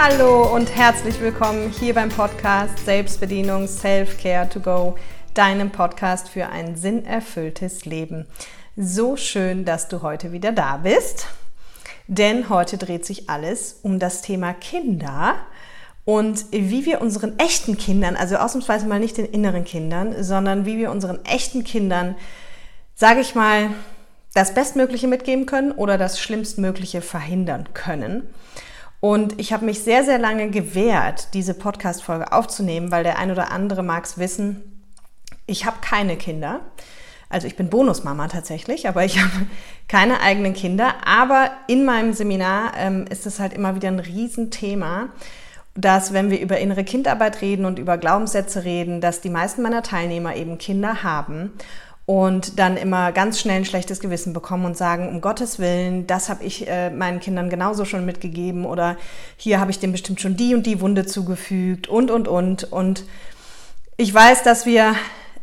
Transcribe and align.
Hallo 0.00 0.54
und 0.54 0.76
herzlich 0.76 1.18
willkommen 1.18 1.72
hier 1.72 1.92
beim 1.92 2.08
Podcast 2.08 2.78
Selbstbedienung 2.84 3.66
Self-Care 3.66 4.48
to 4.48 4.60
Go, 4.60 4.94
deinem 5.34 5.70
Podcast 5.70 6.28
für 6.28 6.46
ein 6.50 6.76
sinnerfülltes 6.76 7.84
Leben. 7.84 8.24
So 8.76 9.16
schön, 9.16 9.64
dass 9.64 9.88
du 9.88 10.02
heute 10.02 10.30
wieder 10.30 10.52
da 10.52 10.76
bist, 10.76 11.26
denn 12.06 12.48
heute 12.48 12.78
dreht 12.78 13.04
sich 13.04 13.28
alles 13.28 13.80
um 13.82 13.98
das 13.98 14.22
Thema 14.22 14.54
Kinder 14.54 15.34
und 16.04 16.44
wie 16.52 16.86
wir 16.86 17.00
unseren 17.00 17.36
echten 17.40 17.76
Kindern, 17.76 18.14
also 18.14 18.36
ausnahmsweise 18.36 18.86
mal 18.86 19.00
nicht 19.00 19.16
den 19.16 19.26
inneren 19.26 19.64
Kindern, 19.64 20.22
sondern 20.22 20.64
wie 20.64 20.78
wir 20.78 20.92
unseren 20.92 21.24
echten 21.24 21.64
Kindern, 21.64 22.14
sage 22.94 23.18
ich 23.18 23.34
mal, 23.34 23.70
das 24.32 24.54
Bestmögliche 24.54 25.08
mitgeben 25.08 25.46
können 25.46 25.72
oder 25.72 25.98
das 25.98 26.20
Schlimmstmögliche 26.20 27.00
verhindern 27.00 27.70
können. 27.74 28.28
Und 29.00 29.38
ich 29.38 29.52
habe 29.52 29.64
mich 29.64 29.82
sehr, 29.82 30.04
sehr 30.04 30.18
lange 30.18 30.50
gewehrt, 30.50 31.28
diese 31.34 31.54
Podcast-Folge 31.54 32.32
aufzunehmen, 32.32 32.90
weil 32.90 33.04
der 33.04 33.18
ein 33.18 33.30
oder 33.30 33.52
andere 33.52 33.82
mag 33.82 34.04
es 34.04 34.18
wissen, 34.18 34.82
ich 35.46 35.64
habe 35.66 35.78
keine 35.80 36.16
Kinder. 36.16 36.60
Also 37.30 37.46
ich 37.46 37.56
bin 37.56 37.68
Bonusmama 37.70 38.28
tatsächlich, 38.28 38.88
aber 38.88 39.04
ich 39.04 39.18
habe 39.22 39.46
keine 39.86 40.20
eigenen 40.20 40.54
Kinder. 40.54 40.94
Aber 41.04 41.50
in 41.66 41.84
meinem 41.84 42.12
Seminar 42.12 42.72
ähm, 42.76 43.04
ist 43.08 43.26
es 43.26 43.38
halt 43.38 43.52
immer 43.52 43.76
wieder 43.76 43.88
ein 43.88 44.00
Riesenthema, 44.00 45.10
dass 45.74 46.12
wenn 46.12 46.30
wir 46.30 46.40
über 46.40 46.58
innere 46.58 46.82
Kindarbeit 46.82 47.40
reden 47.40 47.64
und 47.64 47.78
über 47.78 47.98
Glaubenssätze 47.98 48.64
reden, 48.64 49.00
dass 49.00 49.20
die 49.20 49.30
meisten 49.30 49.62
meiner 49.62 49.82
Teilnehmer 49.82 50.34
eben 50.34 50.58
Kinder 50.58 51.04
haben 51.04 51.52
und 52.08 52.58
dann 52.58 52.78
immer 52.78 53.12
ganz 53.12 53.38
schnell 53.38 53.56
ein 53.56 53.64
schlechtes 53.66 54.00
Gewissen 54.00 54.32
bekommen 54.32 54.64
und 54.64 54.78
sagen, 54.78 55.10
um 55.10 55.20
Gottes 55.20 55.58
Willen, 55.58 56.06
das 56.06 56.30
habe 56.30 56.42
ich 56.42 56.66
äh, 56.66 56.88
meinen 56.88 57.20
Kindern 57.20 57.50
genauso 57.50 57.84
schon 57.84 58.06
mitgegeben 58.06 58.64
oder 58.64 58.96
hier 59.36 59.60
habe 59.60 59.70
ich 59.70 59.78
dem 59.78 59.92
bestimmt 59.92 60.18
schon 60.18 60.34
die 60.34 60.54
und 60.54 60.64
die 60.64 60.80
Wunde 60.80 61.04
zugefügt 61.04 61.86
und, 61.86 62.10
und, 62.10 62.26
und. 62.26 62.64
Und 62.72 63.04
ich 63.98 64.14
weiß, 64.14 64.42
dass 64.42 64.64
wir 64.64 64.94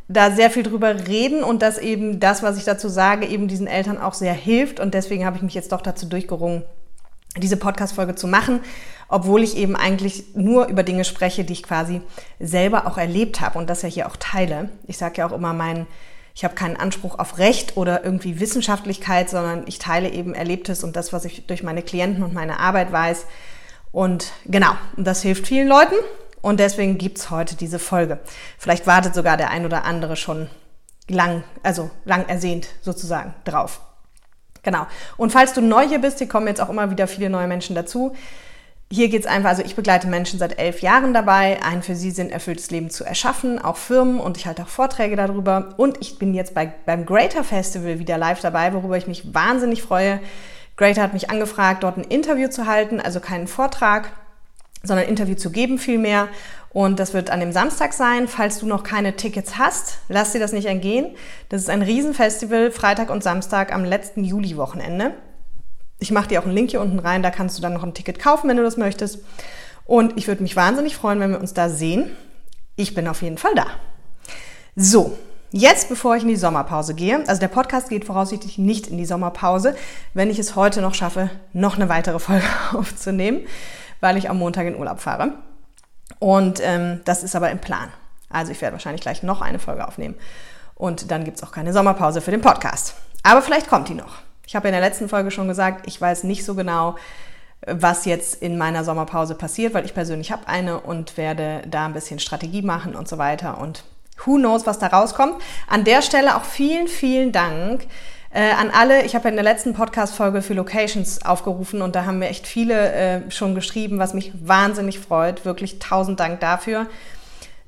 da 0.07 0.31
sehr 0.31 0.49
viel 0.49 0.63
drüber 0.63 1.07
reden 1.07 1.43
und 1.43 1.61
dass 1.61 1.77
eben 1.77 2.19
das, 2.19 2.41
was 2.41 2.57
ich 2.57 2.63
dazu 2.63 2.89
sage, 2.89 3.27
eben 3.27 3.47
diesen 3.47 3.67
Eltern 3.67 3.99
auch 3.99 4.15
sehr 4.15 4.33
hilft. 4.33 4.79
Und 4.79 4.95
deswegen 4.95 5.23
habe 5.23 5.37
ich 5.37 5.43
mich 5.43 5.53
jetzt 5.53 5.71
doch 5.71 5.81
dazu 5.81 6.07
durchgerungen, 6.07 6.63
diese 7.37 7.57
Podcast-Folge 7.57 8.15
zu 8.15 8.25
machen, 8.25 8.59
obwohl 9.07 9.43
ich 9.43 9.55
eben 9.55 9.75
eigentlich 9.75 10.33
nur 10.33 10.65
über 10.65 10.81
Dinge 10.81 11.05
spreche, 11.05 11.43
die 11.43 11.53
ich 11.53 11.61
quasi 11.61 12.01
selber 12.39 12.87
auch 12.87 12.97
erlebt 12.97 13.39
habe 13.39 13.59
und 13.59 13.69
das 13.69 13.83
ja 13.83 13.87
hier 13.87 14.07
auch 14.07 14.15
teile. 14.17 14.69
Ich 14.87 14.97
sage 14.97 15.19
ja 15.19 15.27
auch 15.27 15.31
immer 15.31 15.53
meinen 15.53 15.85
ich 16.35 16.43
habe 16.43 16.53
keinen 16.53 16.75
Anspruch 16.75 17.17
auf 17.17 17.37
Recht 17.37 17.77
oder 17.77 18.03
irgendwie 18.03 18.41
Wissenschaftlichkeit, 18.41 19.29
sondern 19.29 19.63
ich 19.67 19.79
teile 19.79 20.09
eben 20.09 20.35
Erlebtes 20.35 20.83
und 20.83 20.97
das, 20.97 21.13
was 21.13 21.23
ich 21.23 21.47
durch 21.47 21.63
meine 21.63 21.81
Klienten 21.81 22.23
und 22.23 22.33
meine 22.33 22.59
Arbeit 22.59 22.91
weiß. 22.91 23.25
Und 23.93 24.33
genau, 24.45 24.71
das 24.97 25.21
hilft 25.21 25.47
vielen 25.47 25.69
Leuten. 25.69 25.95
Und 26.41 26.59
deswegen 26.59 26.97
gibt's 26.97 27.29
heute 27.29 27.55
diese 27.55 27.79
Folge. 27.79 28.19
Vielleicht 28.57 28.85
wartet 28.85 29.15
sogar 29.15 29.37
der 29.37 29.49
ein 29.49 29.65
oder 29.65 29.85
andere 29.85 30.17
schon 30.17 30.49
lang, 31.07 31.43
also 31.63 31.89
lang 32.03 32.27
ersehnt 32.27 32.67
sozusagen 32.81 33.33
drauf. 33.45 33.79
Genau. 34.61 34.87
Und 35.15 35.31
falls 35.31 35.53
du 35.53 35.61
neu 35.61 35.87
hier 35.87 35.99
bist, 35.99 36.17
hier 36.17 36.27
kommen 36.27 36.47
jetzt 36.47 36.59
auch 36.59 36.69
immer 36.69 36.91
wieder 36.91 37.07
viele 37.07 37.29
neue 37.29 37.47
Menschen 37.47 37.75
dazu. 37.75 38.13
Hier 38.91 39.09
geht 39.09 39.21
es 39.21 39.27
einfach, 39.27 39.49
also 39.49 39.63
ich 39.63 39.75
begleite 39.75 40.07
Menschen 40.07 40.37
seit 40.37 40.59
elf 40.59 40.81
Jahren 40.81 41.13
dabei, 41.13 41.59
ein 41.63 41.81
für 41.81 41.95
sie 41.95 42.11
sinnerfülltes 42.11 42.69
Leben 42.69 42.91
zu 42.91 43.03
erschaffen, 43.03 43.57
auch 43.57 43.77
Firmen 43.77 44.19
und 44.19 44.37
ich 44.37 44.45
halte 44.45 44.61
auch 44.61 44.67
Vorträge 44.67 45.15
darüber. 45.15 45.73
Und 45.77 45.97
ich 46.01 46.19
bin 46.19 46.35
jetzt 46.35 46.53
bei, 46.53 46.71
beim 46.85 47.05
Greater 47.05 47.43
Festival 47.43 47.97
wieder 47.97 48.19
live 48.19 48.41
dabei, 48.41 48.73
worüber 48.73 48.95
ich 48.95 49.07
mich 49.07 49.33
wahnsinnig 49.33 49.81
freue. 49.81 50.19
Greater 50.77 51.01
hat 51.01 51.13
mich 51.13 51.31
angefragt, 51.31 51.83
dort 51.83 51.97
ein 51.97 52.03
Interview 52.03 52.47
zu 52.47 52.67
halten, 52.67 53.01
also 53.01 53.19
keinen 53.19 53.47
Vortrag, 53.47 54.11
sondern 54.83 55.05
ein 55.05 55.09
Interview 55.09 55.35
zu 55.35 55.49
geben 55.49 55.79
vielmehr. 55.79 56.27
Und 56.69 56.99
das 56.99 57.13
wird 57.13 57.31
an 57.31 57.39
dem 57.39 57.53
Samstag 57.53 57.93
sein. 57.93 58.27
Falls 58.27 58.59
du 58.59 58.67
noch 58.67 58.83
keine 58.83 59.15
Tickets 59.15 59.57
hast, 59.57 59.97
lass 60.09 60.33
dir 60.33 60.39
das 60.39 60.51
nicht 60.51 60.67
entgehen. 60.67 61.15
Das 61.49 61.61
ist 61.61 61.69
ein 61.69 61.81
Riesenfestival, 61.81 62.69
Freitag 62.69 63.09
und 63.09 63.23
Samstag 63.23 63.73
am 63.73 63.83
letzten 63.83 64.23
Juli-Wochenende. 64.23 65.13
Ich 65.99 66.11
mache 66.11 66.27
dir 66.27 66.39
auch 66.39 66.45
einen 66.45 66.55
Link 66.55 66.71
hier 66.71 66.81
unten 66.81 66.99
rein, 66.99 67.23
da 67.23 67.31
kannst 67.31 67.57
du 67.57 67.61
dann 67.61 67.73
noch 67.73 67.83
ein 67.83 67.93
Ticket 67.93 68.19
kaufen, 68.19 68.49
wenn 68.49 68.57
du 68.57 68.63
das 68.63 68.77
möchtest. 68.77 69.19
Und 69.85 70.17
ich 70.17 70.27
würde 70.27 70.43
mich 70.43 70.55
wahnsinnig 70.55 70.95
freuen, 70.95 71.19
wenn 71.19 71.31
wir 71.31 71.39
uns 71.39 71.53
da 71.53 71.69
sehen. 71.69 72.15
Ich 72.75 72.93
bin 72.93 73.07
auf 73.07 73.21
jeden 73.21 73.37
Fall 73.37 73.53
da. 73.55 73.67
So, 74.75 75.17
jetzt 75.51 75.87
bevor 75.87 76.15
ich 76.15 76.23
in 76.23 76.27
die 76.27 76.35
Sommerpause 76.35 76.95
gehe, 76.95 77.23
also 77.27 77.39
der 77.39 77.47
Podcast 77.47 77.89
geht 77.89 78.03
voraussichtlich 78.03 78.57
nicht 78.57 78.87
in 78.87 78.97
die 78.97 79.05
Sommerpause, 79.05 79.75
wenn 80.13 80.29
ich 80.29 80.39
es 80.39 80.55
heute 80.55 80.81
noch 80.81 80.93
schaffe, 80.93 81.29
noch 81.53 81.75
eine 81.75 81.87
weitere 81.87 82.19
Folge 82.19 82.45
aufzunehmen, 82.73 83.41
weil 84.01 84.17
ich 84.17 84.29
am 84.29 84.37
Montag 84.37 84.67
in 84.67 84.75
Urlaub 84.75 84.99
fahre. 84.99 85.33
Und 86.19 86.59
ähm, 86.61 87.01
das 87.05 87.23
ist 87.23 87.35
aber 87.35 87.51
im 87.51 87.59
Plan. 87.59 87.89
Also 88.29 88.51
ich 88.51 88.61
werde 88.61 88.73
wahrscheinlich 88.73 89.01
gleich 89.01 89.23
noch 89.23 89.41
eine 89.41 89.59
Folge 89.59 89.87
aufnehmen. 89.87 90.15
Und 90.75 91.09
dann 91.09 91.23
gibt 91.23 91.37
es 91.37 91.43
auch 91.43 91.51
keine 91.51 91.71
Sommerpause 91.71 92.19
für 92.19 92.31
den 92.31 92.41
Podcast. 92.41 92.95
Aber 93.23 93.41
vielleicht 93.41 93.69
kommt 93.69 93.87
die 93.87 93.93
noch. 93.93 94.17
Ich 94.47 94.55
habe 94.55 94.67
in 94.67 94.73
der 94.73 94.81
letzten 94.81 95.09
Folge 95.09 95.31
schon 95.31 95.47
gesagt, 95.47 95.87
ich 95.87 95.99
weiß 95.99 96.23
nicht 96.23 96.45
so 96.45 96.55
genau, 96.55 96.95
was 97.67 98.05
jetzt 98.05 98.41
in 98.41 98.57
meiner 98.57 98.83
Sommerpause 98.83 99.35
passiert, 99.35 99.73
weil 99.73 99.85
ich 99.85 99.93
persönlich 99.93 100.31
habe 100.31 100.47
eine 100.47 100.79
und 100.79 101.17
werde 101.17 101.63
da 101.67 101.85
ein 101.85 101.93
bisschen 101.93 102.19
Strategie 102.19 102.61
machen 102.61 102.95
und 102.95 103.07
so 103.07 103.17
weiter 103.17 103.59
und 103.59 103.83
who 104.23 104.35
knows, 104.35 104.65
was 104.65 104.79
da 104.79 104.87
rauskommt. 104.87 105.35
An 105.67 105.83
der 105.83 106.01
Stelle 106.01 106.37
auch 106.37 106.43
vielen, 106.43 106.87
vielen 106.87 107.31
Dank 107.31 107.87
äh, 108.31 108.51
an 108.51 108.69
alle. 108.69 109.03
Ich 109.03 109.15
habe 109.15 109.29
in 109.29 109.35
der 109.35 109.43
letzten 109.43 109.73
Podcast-Folge 109.73 110.41
für 110.41 110.53
Locations 110.53 111.25
aufgerufen 111.25 111.81
und 111.81 111.95
da 111.95 112.05
haben 112.05 112.19
mir 112.19 112.29
echt 112.29 112.47
viele 112.47 112.91
äh, 112.93 113.31
schon 113.31 113.55
geschrieben, 113.55 113.97
was 113.97 114.13
mich 114.13 114.31
wahnsinnig 114.41 114.99
freut. 114.99 115.45
Wirklich 115.45 115.79
tausend 115.79 116.19
Dank 116.19 116.39
dafür. 116.39 116.87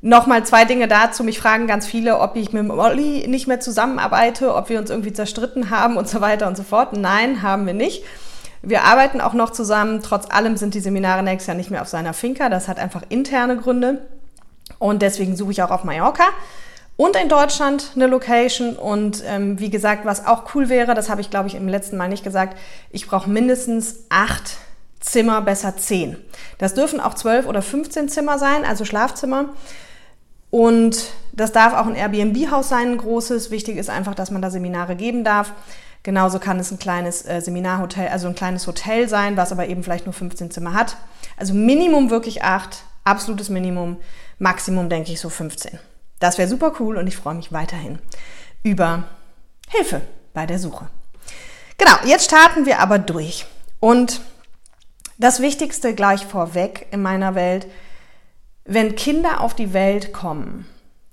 Nochmal 0.08 0.46
zwei 0.46 0.64
Dinge 0.64 0.88
dazu. 0.88 1.22
Mich 1.26 1.38
fragen 1.38 1.68
ganz 1.68 1.86
viele, 1.86 2.20
ob 2.20 2.38
ich 2.38 2.54
mit 2.54 2.70
Olli 2.70 3.28
nicht 3.28 3.46
mehr 3.46 3.60
zusammenarbeite, 3.60 4.56
ob 4.56 4.70
wir 4.70 4.80
uns 4.80 4.90
irgendwie 4.90 5.12
zerstritten 5.12 5.70
haben 5.70 5.98
und 5.98 6.08
so 6.08 6.22
weiter 6.22 6.48
und 6.48 6.56
so 6.56 6.64
fort. 6.64 6.94
Nein, 6.94 7.42
haben 7.42 7.66
wir 7.66 7.74
nicht. 7.74 8.06
Wir 8.62 8.84
arbeiten 8.84 9.20
auch 9.20 9.34
noch 9.34 9.50
zusammen. 9.50 10.02
Trotz 10.02 10.32
allem 10.32 10.56
sind 10.56 10.76
die 10.76 10.80
Seminare 10.80 11.24
nächstes 11.24 11.48
Jahr 11.48 11.58
nicht 11.58 11.72
mehr 11.72 11.82
auf 11.82 11.90
seiner 11.90 12.14
Finca. 12.14 12.48
Das 12.48 12.70
hat 12.70 12.80
einfach 12.80 13.02
interne 13.10 13.58
Gründe. 13.58 14.08
Und 14.80 15.02
deswegen 15.02 15.36
suche 15.36 15.52
ich 15.52 15.62
auch 15.62 15.72
auf 15.72 15.84
Mallorca 15.84 16.24
und 16.96 17.18
in 17.18 17.28
Deutschland 17.28 17.92
eine 17.96 18.08
Location. 18.08 18.78
Und 18.78 19.26
ähm, 19.28 19.60
wie 19.60 19.70
gesagt, 19.70 20.06
was 20.06 20.26
auch 20.26 20.56
cool 20.56 20.70
wäre, 20.70 20.94
das 20.94 21.10
habe 21.10 21.20
ich, 21.20 21.30
glaube 21.30 21.50
ich, 21.50 21.56
im 21.56 21.68
letzten 21.68 21.98
Mal 21.98 22.08
nicht 22.08 22.24
gesagt, 22.24 22.58
ich 22.92 23.08
brauche 23.08 23.30
mindestens 23.30 24.06
acht 24.08 24.56
Zimmer, 25.02 25.42
besser 25.42 25.76
zehn. 25.76 26.16
Das 26.60 26.76
dürfen 26.76 27.02
auch 27.02 27.14
zwölf 27.14 27.46
oder 27.46 27.62
15 27.62 28.08
Zimmer 28.08 28.40
sein, 28.40 28.64
also 28.64 28.86
Schlafzimmer. 28.86 29.50
Und 30.50 31.12
das 31.34 31.52
darf 31.52 31.74
auch 31.74 31.86
ein 31.86 31.96
Airbnb-Haus 31.96 32.70
sein, 32.70 32.94
ein 32.94 32.98
großes. 32.98 33.52
Wichtig 33.52 33.78
ist 33.78 33.90
einfach, 33.90 34.16
dass 34.16 34.32
man 34.32 34.42
da 34.42 34.50
Seminare 34.50 34.96
geben 34.96 35.24
darf. 35.24 35.54
Genauso 36.04 36.40
kann 36.40 36.60
es 36.60 36.72
ein 36.72 36.80
kleines 36.80 37.26
äh, 37.26 37.42
Seminarhotel, 37.42 38.08
also 38.08 38.28
ein 38.28 38.36
kleines 38.36 38.66
Hotel 38.66 39.10
sein, 39.10 39.36
was 39.36 39.52
aber 39.52 39.68
eben 39.68 39.84
vielleicht 39.84 40.06
nur 40.06 40.14
15 40.14 40.52
Zimmer 40.52 40.74
hat. 40.74 40.96
Also 41.36 41.54
Minimum 41.54 42.10
wirklich 42.10 42.44
acht, 42.44 42.84
absolutes 43.04 43.50
Minimum, 43.50 43.98
Maximum 44.40 44.90
denke 44.90 45.12
ich 45.12 45.20
so 45.20 45.30
15. 45.30 45.80
Das 46.20 46.38
wäre 46.38 46.48
super 46.48 46.74
cool 46.80 46.98
und 46.98 47.08
ich 47.08 47.18
freue 47.18 47.36
mich 47.36 47.52
weiterhin 47.52 48.00
über 48.64 49.04
Hilfe 49.70 50.02
bei 50.34 50.46
der 50.46 50.60
Suche. 50.60 50.88
Genau, 51.78 51.92
jetzt 52.06 52.26
starten 52.26 52.66
wir 52.66 52.80
aber 52.80 53.00
durch. 53.00 53.46
Und 53.80 54.22
das 55.18 55.42
Wichtigste 55.42 55.94
gleich 55.94 56.26
vorweg 56.26 56.88
in 56.92 57.02
meiner 57.02 57.36
Welt 57.36 57.68
wenn 58.68 58.96
Kinder 58.96 59.42
auf 59.42 59.56
die 59.56 59.74
Welt 59.74 60.12
kommen, 60.14 60.68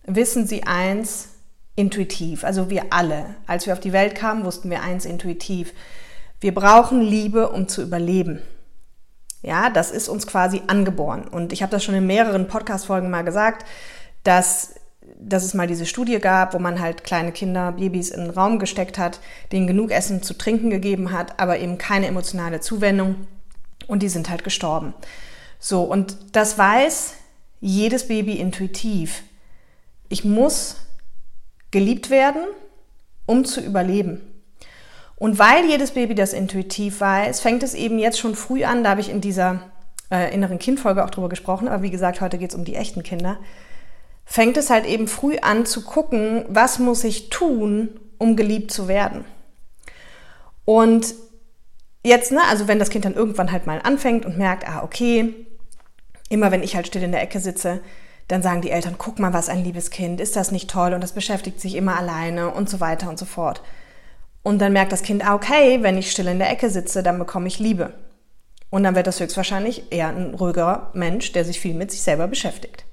wissen 0.07 0.47
sie 0.47 0.65
eins 0.65 1.29
intuitiv, 1.77 2.45
also 2.45 2.69
wir 2.69 2.87
alle. 2.91 3.37
Als 3.47 3.67
wir 3.67 3.73
auf 3.73 3.81
die 3.81 3.93
Welt 3.93 4.15
kamen, 4.15 4.45
wussten 4.45 4.71
wir 4.71 4.83
eins 4.83 5.05
intuitiv. 5.05 5.73
Wir 6.41 6.53
brauchen 6.53 7.01
Liebe, 7.01 7.51
um 7.51 7.69
zu 7.69 7.83
überleben. 7.83 8.43
Ja, 9.43 9.71
das 9.71 9.91
ist 9.91 10.09
uns 10.09 10.27
quasi 10.27 10.63
angeboren. 10.67 11.29
Und 11.29 11.53
ich 11.53 11.63
habe 11.63 11.71
das 11.71 11.85
schon 11.85 11.95
in 11.95 12.07
mehreren 12.07 12.49
Podcast-Folgen 12.49 13.11
mal 13.11 13.25
gesagt, 13.25 13.67
dass, 14.25 14.75
dass 15.19 15.45
es 15.45 15.55
mal 15.55 15.67
diese 15.67 15.87
Studie 15.87 16.19
gab, 16.19 16.55
wo 16.55 16.59
man 16.59 16.81
halt 16.81 17.05
kleine 17.05 17.31
Kinder, 17.31 17.73
Babys 17.73 18.11
in 18.11 18.23
den 18.23 18.31
Raum 18.31 18.59
gesteckt 18.59 18.99
hat, 18.99 19.21
denen 19.53 19.67
genug 19.67 19.91
Essen 19.91 20.23
zu 20.23 20.35
trinken 20.35 20.71
gegeben 20.71 21.13
hat, 21.13 21.39
aber 21.39 21.59
eben 21.59 21.79
keine 21.79 22.07
emotionale 22.07 22.61
Zuwendung. 22.61 23.27
Und 23.87 24.03
die 24.03 24.09
sind 24.09 24.29
halt 24.29 24.45
gestorben. 24.45 24.95
So, 25.61 25.83
und 25.83 26.17
das 26.33 26.59
weiß 26.59 27.15
jedes 27.65 28.09
Baby 28.09 28.35
intuitiv. 28.35 29.23
Ich 30.11 30.23
muss 30.23 30.77
geliebt 31.71 32.11
werden, 32.11 32.45
um 33.25 33.47
zu 33.47 33.63
überleben. 33.63 34.21
Und 35.17 35.39
weil 35.39 35.65
jedes 35.65 35.93
Baby 35.93 36.15
das 36.15 36.35
intuitiv 36.35 37.01
weiß, 37.01 37.41
fängt 37.41 37.63
es 37.63 37.73
eben 37.73 37.99
jetzt 37.99 38.19
schon 38.19 38.35
früh 38.35 38.65
an, 38.65 38.85
da 38.85 38.91
habe 38.91 39.01
ich 39.01 39.09
in 39.09 39.23
dieser 39.23 39.63
äh, 40.11 40.35
inneren 40.35 40.59
Kindfolge 40.59 41.03
auch 41.03 41.09
drüber 41.09 41.31
gesprochen, 41.31 41.67
aber 41.67 41.83
wie 41.83 41.91
gesagt, 41.91 42.21
heute 42.21 42.37
geht 42.37 42.51
es 42.51 42.57
um 42.57 42.67
die 42.67 42.75
echten 42.75 43.03
Kinder, 43.03 43.39
fängt 44.27 44.59
es 44.59 44.69
halt 44.69 44.85
eben 44.85 45.09
früh 45.09 45.39
an 45.39 45.65
zu 45.65 45.85
gucken, 45.85 46.45
was 46.49 46.79
muss 46.79 47.03
ich 47.03 47.31
tun, 47.31 47.89
um 48.19 48.37
geliebt 48.37 48.73
zu 48.73 48.89
werden. 48.89 49.25
Und 50.67 51.15
jetzt, 52.05 52.31
ne, 52.31 52.41
also 52.51 52.69
wenn 52.69 52.79
das 52.79 52.91
Kind 52.91 53.07
dann 53.07 53.15
irgendwann 53.15 53.53
halt 53.53 53.67
mal 53.67 53.81
anfängt 53.83 54.27
und 54.27 54.37
merkt, 54.37 54.69
ah, 54.69 54.83
okay, 54.83 55.47
immer 56.35 56.51
wenn 56.51 56.63
ich 56.63 56.77
halt 56.77 56.87
still 56.87 57.03
in 57.03 57.13
der 57.13 57.23
Ecke 57.23 57.41
sitze, 57.41 57.81
dann 58.29 58.43
sagen 58.43 58.61
die 58.63 58.71
Eltern, 58.71 58.97
guck 58.99 59.19
mal, 59.19 59.33
was 59.33 59.49
ein 59.49 59.63
liebes 59.63 59.91
Kind, 59.91 60.21
ist 60.21 60.37
das 60.37 60.51
nicht 60.51 60.69
toll 60.69 60.93
und 60.93 61.01
das 61.01 61.13
beschäftigt 61.13 61.61
sich 61.61 61.77
immer 61.77 61.97
alleine 61.99 62.51
und 62.51 62.69
so 62.69 62.81
weiter 62.81 63.09
und 63.09 63.19
so 63.19 63.25
fort. 63.25 63.63
Und 64.43 64.59
dann 64.59 64.73
merkt 64.73 64.93
das 64.93 65.03
Kind, 65.03 65.27
ah, 65.27 65.35
okay, 65.35 65.79
wenn 65.83 65.97
ich 65.97 66.11
still 66.11 66.27
in 66.27 66.39
der 66.39 66.51
Ecke 66.51 66.69
sitze, 66.69 67.03
dann 67.03 67.19
bekomme 67.19 67.47
ich 67.47 67.59
Liebe. 67.59 67.95
Und 68.71 68.83
dann 68.83 68.95
wird 68.95 69.07
das 69.07 69.21
höchstwahrscheinlich 69.21 69.93
eher 69.93 70.09
ein 70.09 70.35
ruhigerer 70.35 70.91
Mensch, 70.95 71.33
der 71.33 71.45
sich 71.45 71.61
viel 71.61 71.75
mit 71.75 71.91
sich 71.91 72.03
selber 72.03 72.27
beschäftigt. 72.27 72.85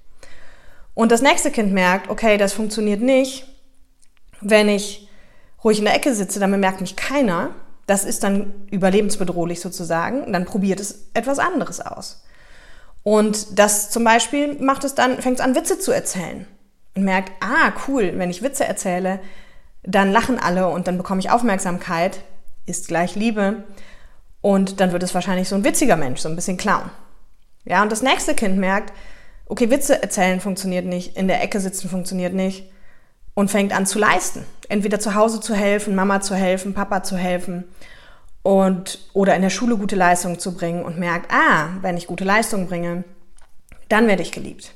Und 0.94 1.12
das 1.12 1.22
nächste 1.22 1.52
Kind 1.52 1.74
merkt, 1.74 2.10
okay, 2.10 2.38
das 2.38 2.54
funktioniert 2.54 3.02
nicht, 3.02 3.48
wenn 4.42 4.70
ich 4.70 5.10
ruhig 5.64 5.80
in 5.80 5.86
der 5.86 5.96
Ecke 5.96 6.14
sitze, 6.14 6.40
dann 6.40 6.52
bemerkt 6.52 6.82
mich 6.82 6.96
keiner. 6.96 7.56
Das 7.88 8.06
ist 8.06 8.24
dann 8.24 8.54
überlebensbedrohlich 8.70 9.60
sozusagen. 9.60 10.32
Dann 10.32 10.46
probiert 10.46 10.80
es 10.80 11.10
etwas 11.14 11.40
anderes 11.40 11.82
aus. 11.82 12.24
Und 13.04 13.58
das 13.58 13.90
zum 13.90 14.04
Beispiel 14.04 14.56
macht 14.62 14.84
es 14.84 14.96
dann, 14.96 15.22
fängt 15.22 15.40
es 15.40 15.46
an, 15.46 15.56
Witze 15.56 15.80
zu 15.80 15.92
erzählen. 15.92 16.46
Und 16.96 17.04
merkt, 17.04 17.32
ah, 17.42 17.72
cool, 17.88 18.14
wenn 18.16 18.30
ich 18.30 18.44
Witze 18.44 18.66
erzähle, 18.66 19.20
dann 19.84 20.12
lachen 20.12 20.38
alle 20.38 20.70
und 20.70 20.88
dann 20.88 20.98
bekomme 20.98 21.20
ich 21.20 21.32
Aufmerksamkeit, 21.32 22.20
ist 22.66 22.88
gleich 22.88 23.16
Liebe. 23.16 23.64
Und 24.42 24.80
dann 24.80 24.92
wird 24.92 25.04
es 25.04 25.14
wahrscheinlich 25.14 25.48
so 25.48 25.56
ein 25.56 25.64
witziger 25.64 25.98
Mensch, 25.98 26.20
so 26.20 26.30
ein 26.30 26.36
bisschen 26.36 26.58
Clown. 26.58 26.90
Ja, 27.64 27.82
und 27.82 27.92
das 27.92 28.02
nächste 28.02 28.36
Kind 28.36 28.58
merkt, 28.58 28.94
okay, 29.46 29.70
Witze 29.70 30.02
erzählen 30.02 30.40
funktioniert 30.40 30.86
nicht, 30.86 31.16
in 31.18 31.28
der 31.28 31.42
Ecke 31.44 31.60
sitzen 31.60 31.90
funktioniert 31.90 32.34
nicht 32.34 32.72
und 33.34 33.52
fängt 33.52 33.74
an 33.74 33.86
zu 33.86 34.00
leisten. 34.00 34.46
Entweder 34.68 35.00
zu 35.00 35.16
Hause 35.16 35.40
zu 35.40 35.56
helfen, 35.56 35.96
Mama 35.96 36.22
zu 36.22 36.36
helfen, 36.36 36.74
Papa 36.74 37.04
zu 37.04 37.18
helfen 37.18 37.66
und 38.44 39.00
oder 39.14 39.36
in 39.36 39.42
der 39.42 39.50
Schule 39.50 39.78
gute 39.78 39.96
Leistungen 39.96 40.40
zu 40.40 40.54
bringen 40.56 40.84
und 40.84 40.98
merkt, 40.98 41.32
ah, 41.32 41.70
wenn 41.82 41.98
ich 41.98 42.08
gute 42.08 42.24
Leistungen 42.24 42.68
bringe, 42.68 43.04
dann 43.90 44.08
werde 44.08 44.24
ich 44.24 44.32
geliebt. 44.32 44.74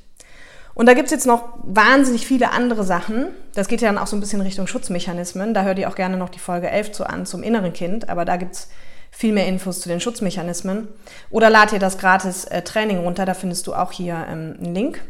Und 0.74 0.86
da 0.86 0.92
gibt's 0.92 1.10
jetzt 1.10 1.26
noch 1.26 1.54
wahnsinnig 1.62 2.26
viele 2.26 2.50
andere 2.50 2.84
Sachen. 2.84 3.28
Das 3.54 3.66
geht 3.66 3.80
ja 3.80 3.88
dann 3.88 3.96
auch 3.96 4.06
so 4.06 4.14
ein 4.14 4.20
bisschen 4.20 4.42
Richtung 4.42 4.66
Schutzmechanismen. 4.66 5.54
Da 5.54 5.62
hört 5.62 5.78
ihr 5.78 5.88
auch 5.88 5.94
gerne 5.94 6.18
noch 6.18 6.28
die 6.28 6.38
Folge 6.38 6.68
11 6.68 6.92
zu 6.92 7.08
an, 7.08 7.24
zum 7.24 7.42
inneren 7.42 7.72
Kind. 7.72 8.10
Aber 8.10 8.26
da 8.26 8.36
gibt's 8.36 8.68
viel 9.10 9.32
mehr 9.32 9.46
Infos 9.46 9.80
zu 9.80 9.88
den 9.88 10.00
Schutzmechanismen. 10.00 10.88
Oder 11.30 11.48
lad 11.48 11.72
dir 11.72 11.78
das 11.78 11.96
gratis 11.96 12.44
äh, 12.44 12.60
Training 12.60 12.98
runter. 12.98 13.24
Da 13.24 13.32
findest 13.32 13.66
du 13.66 13.72
auch 13.72 13.90
hier 13.90 14.26
ähm, 14.28 14.56
einen 14.58 14.74
Link 14.74 15.00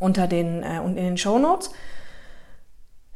unter 0.00 0.26
den, 0.26 0.62
äh, 0.62 0.82
in 0.82 0.96
den 0.96 1.16
Show 1.16 1.38
Notes. 1.38 1.70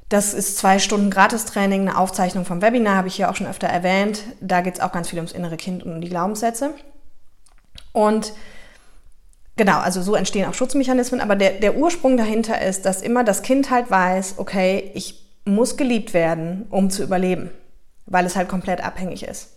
Das 0.09 0.33
ist 0.33 0.57
zwei 0.57 0.79
Stunden 0.79 1.11
Gratis-Training, 1.11 1.83
eine 1.83 1.99
Aufzeichnung 1.99 2.47
vom 2.47 2.63
Webinar, 2.63 2.97
habe 2.97 3.09
ich 3.09 3.17
hier 3.17 3.31
auch 3.31 3.37
schon 3.37 3.47
öfter 3.47 3.67
erwähnt. 3.67 4.23
Da 4.41 4.63
geht 4.63 4.75
es 4.75 4.81
auch 4.81 4.93
ganz 4.93 5.09
viel 5.09 5.19
ums 5.19 5.33
innere 5.33 5.57
Kind 5.57 5.83
und 5.83 5.93
um 5.93 6.01
die 6.01 6.09
Glaubenssätze. 6.09 6.71
Und 7.93 8.33
genau, 9.57 9.79
also 9.81 10.01
so 10.01 10.15
entstehen 10.15 10.49
auch 10.49 10.55
Schutzmechanismen, 10.55 11.21
aber 11.21 11.37
der, 11.37 11.53
der 11.53 11.77
Ursprung 11.77 12.17
dahinter 12.17 12.61
ist, 12.63 12.87
dass 12.87 13.03
immer 13.03 13.23
das 13.23 13.43
Kind 13.43 13.71
halt 13.71 13.91
weiß, 13.91 14.35
okay, 14.39 14.91
ich 14.95 15.27
muss 15.45 15.77
geliebt 15.77 16.15
werden, 16.15 16.67
um 16.71 16.91
zu 16.91 17.03
überleben, 17.03 17.51
weil 18.07 18.25
es 18.25 18.37
halt 18.37 18.49
komplett 18.49 18.83
abhängig 18.83 19.25
ist. 19.25 19.57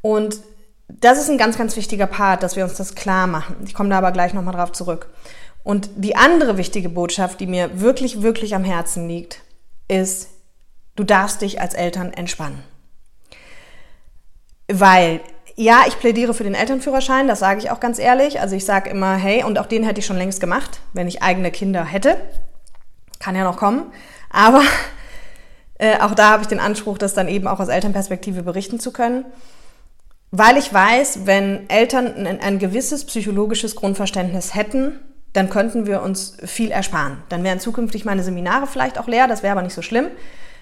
Und 0.00 0.40
das 0.88 1.18
ist 1.18 1.30
ein 1.30 1.38
ganz, 1.38 1.58
ganz 1.58 1.76
wichtiger 1.76 2.06
Part, 2.06 2.42
dass 2.42 2.56
wir 2.56 2.64
uns 2.64 2.74
das 2.74 2.94
klar 2.94 3.26
machen. 3.26 3.56
Ich 3.66 3.74
komme 3.74 3.88
da 3.88 3.98
aber 3.98 4.12
gleich 4.12 4.34
nochmal 4.34 4.54
drauf 4.54 4.72
zurück. 4.72 5.08
Und 5.64 5.88
die 5.96 6.14
andere 6.14 6.58
wichtige 6.58 6.90
Botschaft, 6.90 7.40
die 7.40 7.46
mir 7.46 7.80
wirklich, 7.80 8.22
wirklich 8.22 8.54
am 8.54 8.64
Herzen 8.64 9.08
liegt, 9.08 9.40
ist, 9.88 10.28
du 10.94 11.04
darfst 11.04 11.40
dich 11.40 11.60
als 11.60 11.74
Eltern 11.74 12.12
entspannen. 12.12 12.62
Weil, 14.68 15.20
ja, 15.56 15.84
ich 15.88 15.98
plädiere 15.98 16.34
für 16.34 16.44
den 16.44 16.54
Elternführerschein, 16.54 17.28
das 17.28 17.38
sage 17.38 17.60
ich 17.60 17.70
auch 17.70 17.80
ganz 17.80 17.98
ehrlich. 17.98 18.40
Also 18.40 18.54
ich 18.54 18.66
sage 18.66 18.90
immer, 18.90 19.16
hey, 19.16 19.42
und 19.42 19.58
auch 19.58 19.66
den 19.66 19.84
hätte 19.84 20.00
ich 20.00 20.06
schon 20.06 20.18
längst 20.18 20.38
gemacht, 20.38 20.80
wenn 20.92 21.08
ich 21.08 21.22
eigene 21.22 21.50
Kinder 21.50 21.84
hätte. 21.84 22.18
Kann 23.18 23.34
ja 23.34 23.44
noch 23.44 23.56
kommen. 23.56 23.90
Aber 24.28 24.62
äh, 25.78 25.98
auch 25.98 26.14
da 26.14 26.30
habe 26.30 26.42
ich 26.42 26.48
den 26.48 26.60
Anspruch, 26.60 26.98
das 26.98 27.14
dann 27.14 27.28
eben 27.28 27.46
auch 27.46 27.60
aus 27.60 27.68
Elternperspektive 27.68 28.42
berichten 28.42 28.80
zu 28.80 28.92
können. 28.92 29.24
Weil 30.30 30.58
ich 30.58 30.72
weiß, 30.72 31.20
wenn 31.24 31.70
Eltern 31.70 32.26
ein, 32.26 32.40
ein 32.40 32.58
gewisses 32.58 33.06
psychologisches 33.06 33.76
Grundverständnis 33.76 34.54
hätten, 34.54 35.00
dann 35.34 35.50
könnten 35.50 35.86
wir 35.86 36.00
uns 36.00 36.36
viel 36.44 36.70
ersparen. 36.70 37.18
Dann 37.28 37.44
wären 37.44 37.60
zukünftig 37.60 38.04
meine 38.04 38.22
Seminare 38.22 38.66
vielleicht 38.66 38.98
auch 38.98 39.08
leer, 39.08 39.28
das 39.28 39.42
wäre 39.42 39.52
aber 39.52 39.62
nicht 39.62 39.74
so 39.74 39.82
schlimm. 39.82 40.06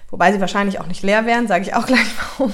Wobei 0.09 0.33
sie 0.33 0.41
wahrscheinlich 0.41 0.79
auch 0.79 0.87
nicht 0.87 1.03
leer 1.03 1.25
wären, 1.25 1.47
sage 1.47 1.63
ich 1.63 1.75
auch 1.75 1.85
gleich 1.87 2.07
warum. 2.37 2.53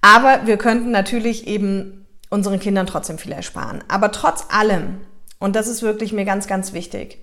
Aber 0.00 0.46
wir 0.46 0.56
könnten 0.56 0.92
natürlich 0.92 1.46
eben 1.46 2.06
unseren 2.30 2.60
Kindern 2.60 2.86
trotzdem 2.86 3.18
viel 3.18 3.32
ersparen. 3.32 3.82
Aber 3.88 4.12
trotz 4.12 4.46
allem, 4.50 5.00
und 5.40 5.56
das 5.56 5.66
ist 5.66 5.82
wirklich 5.82 6.12
mir 6.12 6.24
ganz, 6.24 6.46
ganz 6.46 6.72
wichtig, 6.72 7.18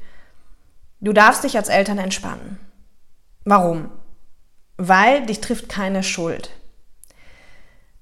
du 1.00 1.14
darfst 1.14 1.46
dich 1.46 1.56
als 1.56 1.70
Eltern 1.70 1.98
entspannen. 1.98 2.60
Warum? 3.46 3.90
Weil 4.76 5.26
dich 5.26 5.40
trifft 5.40 5.70
keine 5.70 6.04
Schuld. 6.04 6.50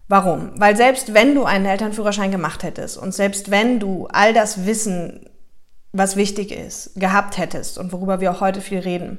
Warum? 0.08 0.52
Weil 0.56 0.76
selbst 0.76 1.14
wenn 1.14 1.36
du 1.36 1.46
einen 1.46 1.66
Elternführerschein 1.66 2.32
gemacht 2.32 2.64
hättest 2.64 2.98
und 2.98 3.14
selbst 3.14 3.52
wenn 3.52 3.80
du 3.80 4.08
all 4.12 4.34
das 4.34 4.66
Wissen 4.66 5.30
was 5.98 6.16
wichtig 6.16 6.52
ist, 6.52 6.92
gehabt 6.96 7.38
hättest 7.38 7.78
und 7.78 7.92
worüber 7.92 8.20
wir 8.20 8.32
auch 8.32 8.42
heute 8.42 8.62
viel 8.62 8.80
reden. 8.80 9.18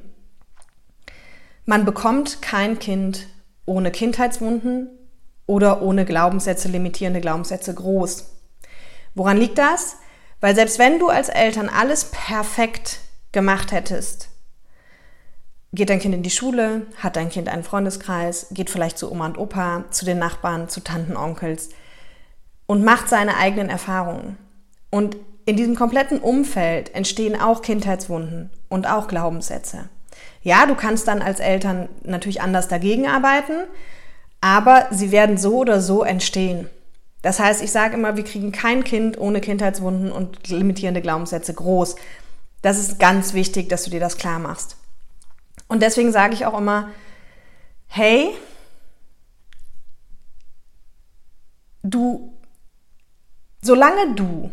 Man 1.65 1.85
bekommt 1.85 2.41
kein 2.41 2.79
Kind 2.79 3.27
ohne 3.65 3.91
Kindheitswunden 3.91 4.89
oder 5.45 5.81
ohne 5.81 6.05
Glaubenssätze, 6.05 6.67
limitierende 6.67 7.19
Glaubenssätze 7.19 7.73
groß. 7.73 8.29
Woran 9.15 9.37
liegt 9.37 9.57
das? 9.57 9.97
Weil 10.39 10.55
selbst 10.55 10.77
wenn 10.77 10.99
du 10.99 11.09
als 11.09 11.29
Eltern 11.29 11.69
alles 11.69 12.05
perfekt 12.05 12.99
gemacht 13.31 13.71
hättest, 13.71 14.29
geht 15.73 15.89
dein 15.89 15.99
Kind 15.99 16.13
in 16.13 16.23
die 16.23 16.29
Schule, 16.29 16.85
hat 16.97 17.15
dein 17.15 17.29
Kind 17.29 17.49
einen 17.49 17.63
Freundeskreis, 17.63 18.47
geht 18.51 18.69
vielleicht 18.69 18.97
zu 18.97 19.11
Oma 19.11 19.25
und 19.25 19.37
Opa, 19.37 19.85
zu 19.89 20.05
den 20.05 20.19
Nachbarn, 20.19 20.69
zu 20.69 20.81
Tanten, 20.81 21.17
Onkels 21.17 21.69
und 22.67 22.83
macht 22.83 23.09
seine 23.09 23.37
eigenen 23.37 23.69
Erfahrungen. 23.69 24.37
Und 24.91 25.17
in 25.47 25.55
diesem 25.55 25.75
kompletten 25.75 26.19
Umfeld 26.19 26.93
entstehen 26.93 27.39
auch 27.39 27.61
Kindheitswunden 27.61 28.49
und 28.67 28.85
auch 28.85 29.07
Glaubenssätze. 29.07 29.87
Ja, 30.43 30.65
du 30.65 30.75
kannst 30.75 31.07
dann 31.07 31.21
als 31.21 31.39
Eltern 31.39 31.87
natürlich 32.03 32.41
anders 32.41 32.67
dagegen 32.67 33.07
arbeiten, 33.07 33.53
aber 34.41 34.87
sie 34.91 35.13
werden 35.13 35.37
so 35.37 35.59
oder 35.59 35.79
so 35.79 36.03
entstehen. 36.03 36.69
Das 37.21 37.39
heißt, 37.39 37.63
ich 37.63 37.71
sage 37.71 37.95
immer, 37.95 38.17
wir 38.17 38.25
kriegen 38.25 38.51
kein 38.51 38.83
Kind 38.83 39.17
ohne 39.17 39.39
Kindheitswunden 39.39 40.11
und 40.11 40.49
limitierende 40.49 41.01
Glaubenssätze 41.01 41.53
groß. 41.53 41.95
Das 42.61 42.77
ist 42.77 42.99
ganz 42.99 43.33
wichtig, 43.33 43.69
dass 43.69 43.85
du 43.85 43.89
dir 43.89 44.01
das 44.01 44.17
klar 44.17 44.39
machst. 44.39 44.75
Und 45.69 45.81
deswegen 45.81 46.11
sage 46.11 46.33
ich 46.33 46.45
auch 46.45 46.57
immer, 46.57 46.89
hey, 47.87 48.31
du, 51.83 52.33
solange 53.61 54.13
du 54.13 54.51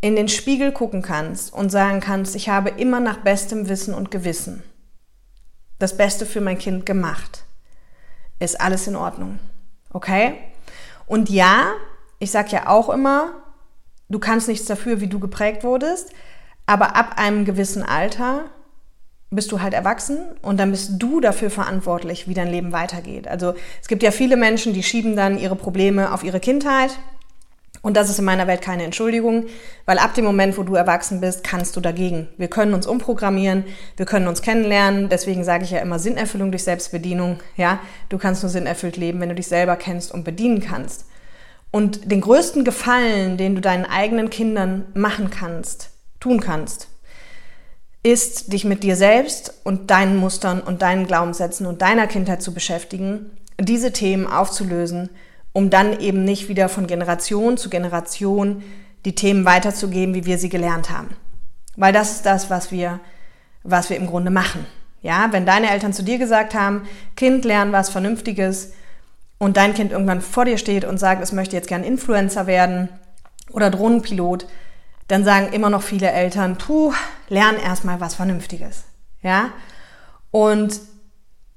in 0.00 0.16
den 0.16 0.28
Spiegel 0.28 0.72
gucken 0.72 1.02
kannst 1.02 1.52
und 1.52 1.70
sagen 1.70 2.00
kannst, 2.00 2.36
ich 2.36 2.48
habe 2.48 2.70
immer 2.70 3.00
nach 3.00 3.18
bestem 3.18 3.68
Wissen 3.68 3.94
und 3.94 4.10
Gewissen 4.10 4.62
das 5.78 5.96
Beste 5.96 6.26
für 6.26 6.40
mein 6.40 6.58
Kind 6.58 6.86
gemacht, 6.86 7.44
ist 8.38 8.60
alles 8.60 8.86
in 8.86 8.96
Ordnung. 8.96 9.38
Okay? 9.92 10.34
Und 11.06 11.28
ja, 11.28 11.72
ich 12.18 12.30
sage 12.30 12.50
ja 12.52 12.68
auch 12.68 12.88
immer, 12.88 13.34
du 14.08 14.18
kannst 14.18 14.48
nichts 14.48 14.66
dafür, 14.66 15.00
wie 15.00 15.06
du 15.06 15.18
geprägt 15.18 15.64
wurdest, 15.64 16.10
aber 16.66 16.96
ab 16.96 17.14
einem 17.18 17.44
gewissen 17.44 17.82
Alter 17.82 18.46
bist 19.30 19.52
du 19.52 19.60
halt 19.60 19.74
erwachsen 19.74 20.18
und 20.40 20.58
dann 20.58 20.70
bist 20.70 20.92
du 20.98 21.20
dafür 21.20 21.50
verantwortlich, 21.50 22.28
wie 22.28 22.34
dein 22.34 22.48
Leben 22.48 22.72
weitergeht. 22.72 23.28
Also 23.28 23.54
es 23.80 23.88
gibt 23.88 24.02
ja 24.02 24.10
viele 24.10 24.36
Menschen, 24.36 24.72
die 24.72 24.82
schieben 24.82 25.16
dann 25.16 25.38
ihre 25.38 25.56
Probleme 25.56 26.12
auf 26.12 26.22
ihre 26.22 26.40
Kindheit 26.40 26.90
und 27.82 27.96
das 27.96 28.10
ist 28.10 28.18
in 28.18 28.24
meiner 28.24 28.46
Welt 28.46 28.62
keine 28.62 28.84
Entschuldigung, 28.84 29.46
weil 29.84 29.98
ab 29.98 30.14
dem 30.14 30.24
Moment, 30.24 30.56
wo 30.58 30.62
du 30.62 30.74
erwachsen 30.74 31.20
bist, 31.20 31.44
kannst 31.44 31.76
du 31.76 31.80
dagegen. 31.80 32.28
Wir 32.36 32.48
können 32.48 32.74
uns 32.74 32.86
umprogrammieren, 32.86 33.64
wir 33.96 34.06
können 34.06 34.28
uns 34.28 34.42
kennenlernen. 34.42 35.08
Deswegen 35.08 35.44
sage 35.44 35.64
ich 35.64 35.70
ja 35.70 35.80
immer 35.80 35.98
Sinnerfüllung 35.98 36.50
durch 36.50 36.64
Selbstbedienung. 36.64 37.38
Ja, 37.56 37.80
du 38.08 38.18
kannst 38.18 38.42
nur 38.42 38.50
sinnerfüllt 38.50 38.96
leben, 38.96 39.20
wenn 39.20 39.28
du 39.28 39.34
dich 39.34 39.48
selber 39.48 39.76
kennst 39.76 40.12
und 40.12 40.24
bedienen 40.24 40.60
kannst. 40.60 41.06
Und 41.70 42.10
den 42.10 42.20
größten 42.20 42.64
Gefallen, 42.64 43.36
den 43.36 43.54
du 43.54 43.60
deinen 43.60 43.84
eigenen 43.84 44.30
Kindern 44.30 44.86
machen 44.94 45.30
kannst, 45.30 45.90
tun 46.20 46.40
kannst, 46.40 46.88
ist, 48.02 48.52
dich 48.52 48.64
mit 48.64 48.82
dir 48.84 48.96
selbst 48.96 49.52
und 49.64 49.90
deinen 49.90 50.16
Mustern 50.16 50.60
und 50.60 50.80
deinen 50.80 51.06
Glaubenssätzen 51.06 51.66
und 51.66 51.82
deiner 51.82 52.06
Kindheit 52.06 52.40
zu 52.40 52.54
beschäftigen, 52.54 53.30
diese 53.60 53.92
Themen 53.92 54.26
aufzulösen 54.26 55.10
um 55.56 55.70
dann 55.70 56.00
eben 56.00 56.22
nicht 56.22 56.50
wieder 56.50 56.68
von 56.68 56.86
Generation 56.86 57.56
zu 57.56 57.70
Generation 57.70 58.62
die 59.06 59.14
Themen 59.14 59.46
weiterzugeben, 59.46 60.14
wie 60.14 60.26
wir 60.26 60.36
sie 60.36 60.50
gelernt 60.50 60.90
haben. 60.90 61.16
Weil 61.76 61.94
das 61.94 62.10
ist 62.10 62.26
das, 62.26 62.50
was 62.50 62.70
wir, 62.72 63.00
was 63.62 63.88
wir 63.88 63.96
im 63.96 64.06
Grunde 64.06 64.30
machen. 64.30 64.66
Ja, 65.00 65.28
wenn 65.30 65.46
deine 65.46 65.70
Eltern 65.70 65.94
zu 65.94 66.02
dir 66.02 66.18
gesagt 66.18 66.54
haben, 66.54 66.86
Kind, 67.16 67.46
lern 67.46 67.72
was 67.72 67.88
Vernünftiges 67.88 68.74
und 69.38 69.56
dein 69.56 69.72
Kind 69.72 69.92
irgendwann 69.92 70.20
vor 70.20 70.44
dir 70.44 70.58
steht 70.58 70.84
und 70.84 70.98
sagt, 70.98 71.22
es 71.22 71.32
möchte 71.32 71.56
jetzt 71.56 71.68
gern 71.68 71.84
Influencer 71.84 72.46
werden 72.46 72.90
oder 73.50 73.70
Drohnenpilot, 73.70 74.46
dann 75.08 75.24
sagen 75.24 75.54
immer 75.54 75.70
noch 75.70 75.82
viele 75.82 76.10
Eltern, 76.10 76.58
puh, 76.58 76.92
lern 77.30 77.56
erstmal 77.56 77.98
was 77.98 78.14
Vernünftiges. 78.14 78.84
Ja? 79.22 79.52
Und 80.30 80.82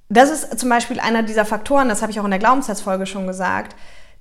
das 0.09 0.31
ist 0.31 0.59
zum 0.59 0.69
Beispiel 0.69 0.99
einer 0.99 1.23
dieser 1.23 1.45
Faktoren, 1.45 1.87
das 1.87 2.01
habe 2.01 2.11
ich 2.11 2.19
auch 2.19 2.25
in 2.25 2.31
der 2.31 2.39
Glaubenssatzfolge 2.39 3.05
schon 3.05 3.27
gesagt, 3.27 3.75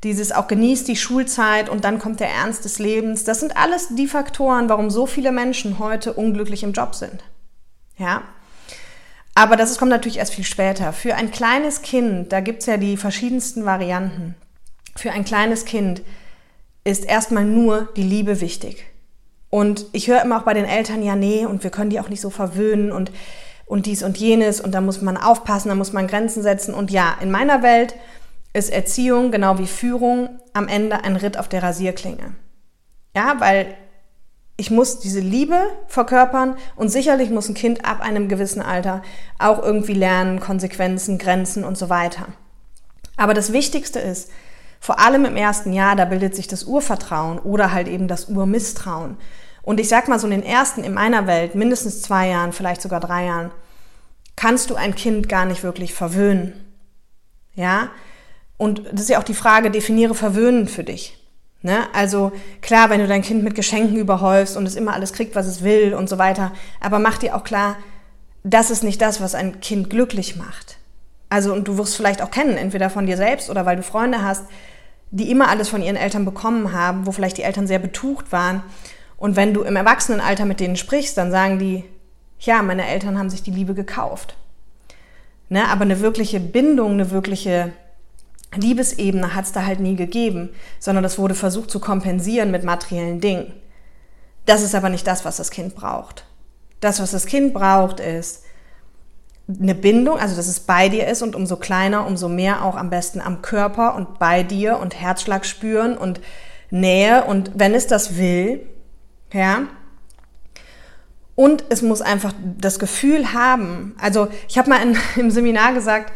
dieses 0.04 0.30
auch 0.30 0.46
genießt 0.46 0.86
die 0.86 0.96
Schulzeit 0.96 1.68
und 1.68 1.84
dann 1.84 1.98
kommt 1.98 2.20
der 2.20 2.30
Ernst 2.30 2.64
des 2.64 2.78
Lebens. 2.78 3.24
Das 3.24 3.40
sind 3.40 3.56
alles 3.56 3.88
die 3.96 4.06
Faktoren, 4.06 4.68
warum 4.68 4.90
so 4.90 5.06
viele 5.06 5.32
Menschen 5.32 5.78
heute 5.78 6.12
unglücklich 6.12 6.62
im 6.62 6.72
Job 6.72 6.94
sind. 6.94 7.24
Ja? 7.96 8.22
Aber 9.34 9.56
das 9.56 9.76
kommt 9.78 9.90
natürlich 9.90 10.18
erst 10.18 10.34
viel 10.34 10.44
später. 10.44 10.92
Für 10.92 11.16
ein 11.16 11.30
kleines 11.30 11.82
Kind, 11.82 12.32
da 12.32 12.40
gibt 12.40 12.60
es 12.60 12.66
ja 12.66 12.76
die 12.76 12.96
verschiedensten 12.96 13.64
Varianten. 13.64 14.36
Für 14.94 15.12
ein 15.12 15.24
kleines 15.24 15.64
Kind 15.64 16.02
ist 16.84 17.04
erstmal 17.04 17.44
nur 17.44 17.88
die 17.96 18.02
Liebe 18.02 18.40
wichtig. 18.40 18.84
Und 19.50 19.86
ich 19.92 20.08
höre 20.08 20.22
immer 20.22 20.38
auch 20.38 20.44
bei 20.44 20.54
den 20.54 20.64
Eltern, 20.64 21.02
ja, 21.02 21.16
nee, 21.16 21.46
und 21.46 21.64
wir 21.64 21.70
können 21.70 21.90
die 21.90 21.98
auch 21.98 22.08
nicht 22.08 22.20
so 22.20 22.30
verwöhnen 22.30 22.92
und, 22.92 23.10
und 23.68 23.86
dies 23.86 24.02
und 24.02 24.18
jenes 24.18 24.60
und 24.60 24.72
da 24.72 24.80
muss 24.80 25.02
man 25.02 25.16
aufpassen, 25.16 25.68
da 25.68 25.74
muss 25.74 25.92
man 25.92 26.08
Grenzen 26.08 26.42
setzen. 26.42 26.74
Und 26.74 26.90
ja, 26.90 27.16
in 27.20 27.30
meiner 27.30 27.62
Welt 27.62 27.94
ist 28.54 28.70
Erziehung 28.70 29.30
genau 29.30 29.58
wie 29.58 29.66
Führung 29.66 30.40
am 30.54 30.68
Ende 30.68 31.04
ein 31.04 31.16
Ritt 31.16 31.38
auf 31.38 31.48
der 31.48 31.62
Rasierklinge. 31.62 32.34
Ja, 33.14 33.36
weil 33.38 33.74
ich 34.56 34.70
muss 34.70 34.98
diese 34.98 35.20
Liebe 35.20 35.60
verkörpern 35.86 36.56
und 36.74 36.88
sicherlich 36.88 37.30
muss 37.30 37.48
ein 37.48 37.54
Kind 37.54 37.84
ab 37.84 38.00
einem 38.00 38.28
gewissen 38.28 38.62
Alter 38.62 39.02
auch 39.38 39.62
irgendwie 39.62 39.94
lernen, 39.94 40.40
Konsequenzen, 40.40 41.18
Grenzen 41.18 41.62
und 41.62 41.78
so 41.78 41.88
weiter. 41.88 42.26
Aber 43.16 43.34
das 43.34 43.52
Wichtigste 43.52 44.00
ist, 44.00 44.30
vor 44.80 44.98
allem 44.98 45.24
im 45.24 45.36
ersten 45.36 45.72
Jahr, 45.72 45.94
da 45.94 46.04
bildet 46.04 46.34
sich 46.34 46.48
das 46.48 46.64
Urvertrauen 46.64 47.38
oder 47.38 47.72
halt 47.72 47.86
eben 47.86 48.08
das 48.08 48.28
Urmisstrauen. 48.28 49.16
Und 49.68 49.78
ich 49.80 49.90
sag 49.90 50.08
mal 50.08 50.18
so 50.18 50.26
in 50.26 50.30
den 50.30 50.42
ersten, 50.42 50.82
in 50.82 50.94
meiner 50.94 51.26
Welt, 51.26 51.54
mindestens 51.54 52.00
zwei 52.00 52.28
Jahren, 52.28 52.54
vielleicht 52.54 52.80
sogar 52.80 53.00
drei 53.00 53.26
Jahren, 53.26 53.50
kannst 54.34 54.70
du 54.70 54.76
ein 54.76 54.94
Kind 54.94 55.28
gar 55.28 55.44
nicht 55.44 55.62
wirklich 55.62 55.92
verwöhnen. 55.92 56.54
Ja? 57.54 57.90
Und 58.56 58.86
das 58.90 59.02
ist 59.02 59.10
ja 59.10 59.18
auch 59.18 59.24
die 59.24 59.34
Frage, 59.34 59.70
definiere 59.70 60.14
Verwöhnen 60.14 60.68
für 60.68 60.84
dich. 60.84 61.22
Ne? 61.60 61.80
Also 61.92 62.32
klar, 62.62 62.88
wenn 62.88 63.00
du 63.00 63.06
dein 63.06 63.20
Kind 63.20 63.44
mit 63.44 63.54
Geschenken 63.54 63.98
überhäufst 63.98 64.56
und 64.56 64.64
es 64.64 64.74
immer 64.74 64.94
alles 64.94 65.12
kriegt, 65.12 65.36
was 65.36 65.46
es 65.46 65.62
will 65.62 65.92
und 65.92 66.08
so 66.08 66.16
weiter, 66.16 66.52
aber 66.80 66.98
mach 66.98 67.18
dir 67.18 67.36
auch 67.36 67.44
klar, 67.44 67.76
das 68.44 68.70
ist 68.70 68.82
nicht 68.82 69.02
das, 69.02 69.20
was 69.20 69.34
ein 69.34 69.60
Kind 69.60 69.90
glücklich 69.90 70.36
macht. 70.36 70.78
Also, 71.28 71.52
und 71.52 71.68
du 71.68 71.76
wirst 71.76 71.94
vielleicht 71.94 72.22
auch 72.22 72.30
kennen, 72.30 72.56
entweder 72.56 72.88
von 72.88 73.04
dir 73.04 73.18
selbst 73.18 73.50
oder 73.50 73.66
weil 73.66 73.76
du 73.76 73.82
Freunde 73.82 74.22
hast, 74.22 74.46
die 75.10 75.30
immer 75.30 75.48
alles 75.48 75.68
von 75.68 75.82
ihren 75.82 75.96
Eltern 75.96 76.24
bekommen 76.24 76.72
haben, 76.72 77.06
wo 77.06 77.12
vielleicht 77.12 77.36
die 77.36 77.42
Eltern 77.42 77.66
sehr 77.66 77.78
betucht 77.78 78.32
waren. 78.32 78.62
Und 79.18 79.36
wenn 79.36 79.52
du 79.52 79.62
im 79.62 79.76
Erwachsenenalter 79.76 80.46
mit 80.46 80.60
denen 80.60 80.76
sprichst, 80.76 81.18
dann 81.18 81.30
sagen 81.30 81.58
die, 81.58 81.84
ja, 82.40 82.62
meine 82.62 82.86
Eltern 82.86 83.18
haben 83.18 83.30
sich 83.30 83.42
die 83.42 83.50
Liebe 83.50 83.74
gekauft. 83.74 84.36
Ne? 85.48 85.68
Aber 85.68 85.82
eine 85.82 86.00
wirkliche 86.00 86.40
Bindung, 86.40 86.92
eine 86.92 87.10
wirkliche 87.10 87.72
Liebesebene 88.54 89.34
hat 89.34 89.44
es 89.44 89.52
da 89.52 89.66
halt 89.66 89.80
nie 89.80 89.96
gegeben, 89.96 90.50
sondern 90.78 91.02
das 91.02 91.18
wurde 91.18 91.34
versucht 91.34 91.70
zu 91.70 91.80
kompensieren 91.80 92.50
mit 92.50 92.64
materiellen 92.64 93.20
Dingen. 93.20 93.52
Das 94.46 94.62
ist 94.62 94.74
aber 94.74 94.88
nicht 94.88 95.06
das, 95.06 95.24
was 95.24 95.36
das 95.36 95.50
Kind 95.50 95.74
braucht. 95.74 96.24
Das, 96.80 97.00
was 97.00 97.10
das 97.10 97.26
Kind 97.26 97.52
braucht, 97.52 98.00
ist 98.00 98.44
eine 99.48 99.74
Bindung, 99.74 100.18
also 100.18 100.36
dass 100.36 100.46
es 100.46 100.60
bei 100.60 100.88
dir 100.88 101.08
ist 101.08 101.22
und 101.22 101.34
umso 101.34 101.56
kleiner, 101.56 102.06
umso 102.06 102.28
mehr 102.28 102.64
auch 102.64 102.76
am 102.76 102.90
besten 102.90 103.20
am 103.20 103.42
Körper 103.42 103.94
und 103.94 104.18
bei 104.18 104.42
dir 104.42 104.78
und 104.78 104.94
Herzschlag 104.98 105.44
spüren 105.44 105.96
und 105.96 106.20
Nähe 106.70 107.24
und 107.24 107.52
wenn 107.54 107.74
es 107.74 107.86
das 107.86 108.16
will, 108.16 108.60
ja. 109.32 109.68
Und 111.34 111.64
es 111.68 111.82
muss 111.82 112.00
einfach 112.00 112.32
das 112.58 112.78
Gefühl 112.78 113.32
haben, 113.32 113.94
also 114.00 114.28
ich 114.48 114.58
habe 114.58 114.70
mal 114.70 114.82
in, 114.82 114.96
im 115.16 115.30
Seminar 115.30 115.72
gesagt, 115.72 116.12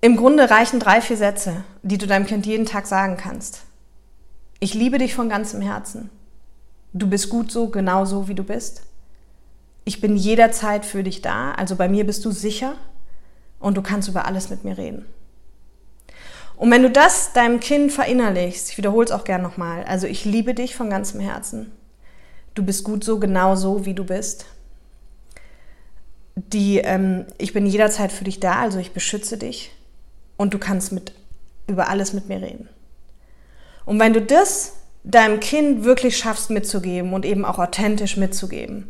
im 0.00 0.16
Grunde 0.16 0.50
reichen 0.50 0.80
drei, 0.80 1.00
vier 1.00 1.16
Sätze, 1.16 1.64
die 1.82 1.98
du 1.98 2.06
deinem 2.06 2.26
Kind 2.26 2.44
jeden 2.44 2.66
Tag 2.66 2.86
sagen 2.86 3.16
kannst. 3.16 3.62
Ich 4.58 4.74
liebe 4.74 4.98
dich 4.98 5.14
von 5.14 5.28
ganzem 5.28 5.60
Herzen. 5.60 6.10
Du 6.92 7.08
bist 7.08 7.30
gut 7.30 7.50
so, 7.50 7.68
genau 7.68 8.04
so, 8.04 8.28
wie 8.28 8.34
du 8.34 8.44
bist 8.44 8.82
ich 9.84 10.00
bin 10.00 10.16
jederzeit 10.16 10.84
für 10.84 11.02
dich 11.02 11.22
da, 11.22 11.52
also 11.52 11.76
bei 11.76 11.88
mir 11.88 12.06
bist 12.06 12.24
du 12.24 12.30
sicher 12.30 12.74
und 13.58 13.76
du 13.76 13.82
kannst 13.82 14.08
über 14.08 14.26
alles 14.26 14.50
mit 14.50 14.64
mir 14.64 14.78
reden. 14.78 15.06
Und 16.56 16.70
wenn 16.70 16.82
du 16.82 16.90
das 16.90 17.32
deinem 17.32 17.58
Kind 17.58 17.90
verinnerlichst, 17.90 18.70
ich 18.70 18.78
wiederhole 18.78 19.04
es 19.04 19.10
auch 19.10 19.24
gern 19.24 19.42
nochmal, 19.42 19.84
also 19.84 20.06
ich 20.06 20.24
liebe 20.24 20.54
dich 20.54 20.76
von 20.76 20.90
ganzem 20.90 21.20
Herzen. 21.20 21.72
Du 22.54 22.64
bist 22.64 22.84
gut 22.84 23.04
so, 23.04 23.18
genau 23.18 23.56
so, 23.56 23.84
wie 23.86 23.94
du 23.94 24.04
bist. 24.04 24.46
Die, 26.34 26.78
ähm, 26.78 27.26
ich 27.38 27.52
bin 27.52 27.66
jederzeit 27.66 28.12
für 28.12 28.24
dich 28.24 28.40
da, 28.40 28.60
also 28.60 28.78
ich 28.78 28.92
beschütze 28.92 29.36
dich 29.36 29.72
und 30.36 30.54
du 30.54 30.58
kannst 30.58 30.92
mit, 30.92 31.12
über 31.66 31.88
alles 31.88 32.12
mit 32.12 32.28
mir 32.28 32.40
reden. 32.40 32.68
Und 33.84 33.98
wenn 33.98 34.12
du 34.12 34.22
das 34.22 34.74
deinem 35.04 35.40
Kind 35.40 35.84
wirklich 35.84 36.16
schaffst 36.16 36.50
mitzugeben 36.50 37.12
und 37.12 37.24
eben 37.24 37.44
auch 37.44 37.58
authentisch 37.58 38.16
mitzugeben, 38.16 38.88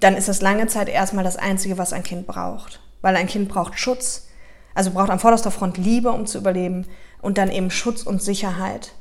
dann 0.00 0.16
ist 0.16 0.28
das 0.28 0.40
lange 0.40 0.66
Zeit 0.66 0.88
erstmal 0.88 1.24
das 1.24 1.36
Einzige, 1.36 1.78
was 1.78 1.92
ein 1.92 2.02
Kind 2.02 2.26
braucht. 2.26 2.80
Weil 3.00 3.16
ein 3.16 3.26
Kind 3.26 3.48
braucht 3.48 3.78
Schutz, 3.78 4.28
also 4.74 4.90
braucht 4.90 5.10
an 5.10 5.18
vorderster 5.18 5.50
Front 5.50 5.76
Liebe, 5.78 6.10
um 6.10 6.26
zu 6.26 6.38
überleben 6.38 6.86
und 7.20 7.38
dann 7.38 7.50
eben 7.50 7.70
Schutz 7.70 8.02
und 8.02 8.22
Sicherheit. 8.22 8.92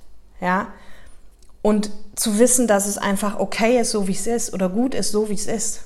Ja? 0.42 0.68
Und 1.68 1.92
zu 2.16 2.40
wissen, 2.40 2.66
dass 2.66 2.86
es 2.86 2.98
einfach 2.98 3.40
okay 3.40 3.78
ist, 3.82 3.92
so 3.92 4.08
wie 4.08 4.14
es 4.14 4.26
ist 4.26 4.54
oder 4.54 4.70
gut 4.70 4.96
ist, 4.96 5.12
so 5.12 5.28
wie 5.28 5.34
es 5.34 5.48
ist. 5.48 5.82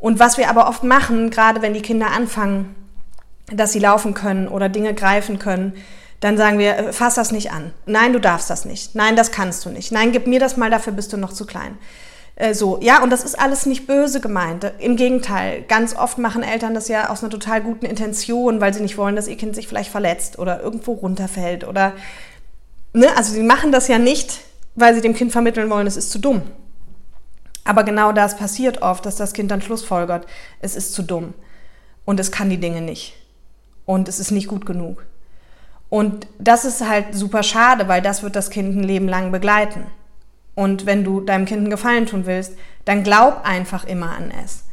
Und 0.00 0.18
was 0.18 0.38
wir 0.38 0.50
aber 0.50 0.68
oft 0.68 0.82
machen, 0.82 1.30
gerade 1.30 1.62
wenn 1.62 1.72
die 1.72 1.82
Kinder 1.82 2.10
anfangen, 2.10 2.74
dass 3.52 3.70
sie 3.70 3.78
laufen 3.78 4.12
können 4.12 4.48
oder 4.48 4.68
Dinge 4.68 4.92
greifen 4.92 5.38
können, 5.38 5.74
dann 6.18 6.36
sagen 6.36 6.58
wir, 6.58 6.76
äh, 6.76 6.92
fass 6.92 7.14
das 7.14 7.30
nicht 7.30 7.52
an. 7.52 7.70
Nein, 7.86 8.12
du 8.12 8.18
darfst 8.18 8.50
das 8.50 8.64
nicht. 8.64 8.96
Nein, 8.96 9.14
das 9.14 9.30
kannst 9.30 9.64
du 9.66 9.70
nicht. 9.70 9.92
Nein, 9.92 10.10
gib 10.10 10.26
mir 10.26 10.40
das 10.40 10.56
mal, 10.56 10.68
dafür 10.68 10.94
bist 10.94 11.12
du 11.12 11.16
noch 11.16 11.32
zu 11.32 11.46
klein. 11.46 11.78
Äh, 12.34 12.54
so, 12.54 12.80
ja, 12.82 13.04
und 13.04 13.10
das 13.10 13.22
ist 13.22 13.38
alles 13.38 13.66
nicht 13.66 13.86
böse 13.86 14.20
gemeint. 14.20 14.72
Im 14.80 14.96
Gegenteil, 14.96 15.62
ganz 15.62 15.94
oft 15.94 16.18
machen 16.18 16.42
Eltern 16.42 16.74
das 16.74 16.88
ja 16.88 17.08
aus 17.10 17.22
einer 17.22 17.30
total 17.30 17.60
guten 17.60 17.86
Intention, 17.86 18.60
weil 18.60 18.74
sie 18.74 18.82
nicht 18.82 18.98
wollen, 18.98 19.14
dass 19.14 19.28
ihr 19.28 19.36
Kind 19.36 19.54
sich 19.54 19.68
vielleicht 19.68 19.92
verletzt 19.92 20.40
oder 20.40 20.60
irgendwo 20.60 20.94
runterfällt 20.94 21.68
oder, 21.68 21.92
ne, 22.92 23.16
also 23.16 23.32
sie 23.32 23.42
machen 23.42 23.72
das 23.72 23.88
ja 23.88 23.98
nicht, 23.98 24.40
weil 24.74 24.94
sie 24.94 25.00
dem 25.00 25.14
Kind 25.14 25.32
vermitteln 25.32 25.70
wollen, 25.70 25.86
es 25.86 25.96
ist 25.96 26.10
zu 26.10 26.18
dumm. 26.18 26.42
Aber 27.64 27.84
genau 27.84 28.12
das 28.12 28.36
passiert 28.36 28.82
oft, 28.82 29.04
dass 29.06 29.16
das 29.16 29.32
Kind 29.32 29.50
dann 29.50 29.62
schlussfolgert, 29.62 30.26
es 30.60 30.76
ist 30.76 30.94
zu 30.94 31.02
dumm 31.02 31.34
und 32.04 32.18
es 32.18 32.32
kann 32.32 32.50
die 32.50 32.58
Dinge 32.58 32.80
nicht 32.80 33.14
und 33.86 34.08
es 34.08 34.18
ist 34.18 34.30
nicht 34.30 34.48
gut 34.48 34.66
genug. 34.66 35.04
Und 35.88 36.28
das 36.38 36.64
ist 36.64 36.88
halt 36.88 37.14
super 37.14 37.42
schade, 37.42 37.88
weil 37.88 38.00
das 38.00 38.22
wird 38.22 38.36
das 38.36 38.50
Kind 38.50 38.76
ein 38.76 38.84
Leben 38.84 39.08
lang 39.08 39.32
begleiten. 39.32 39.84
Und 40.54 40.86
wenn 40.86 41.04
du 41.04 41.20
deinem 41.20 41.46
Kind 41.46 41.60
einen 41.60 41.70
Gefallen 41.70 42.06
tun 42.06 42.26
willst, 42.26 42.54
dann 42.84 43.02
glaub 43.02 43.44
einfach 43.44 43.84
immer 43.84 44.16
an 44.16 44.30
es. 44.44 44.64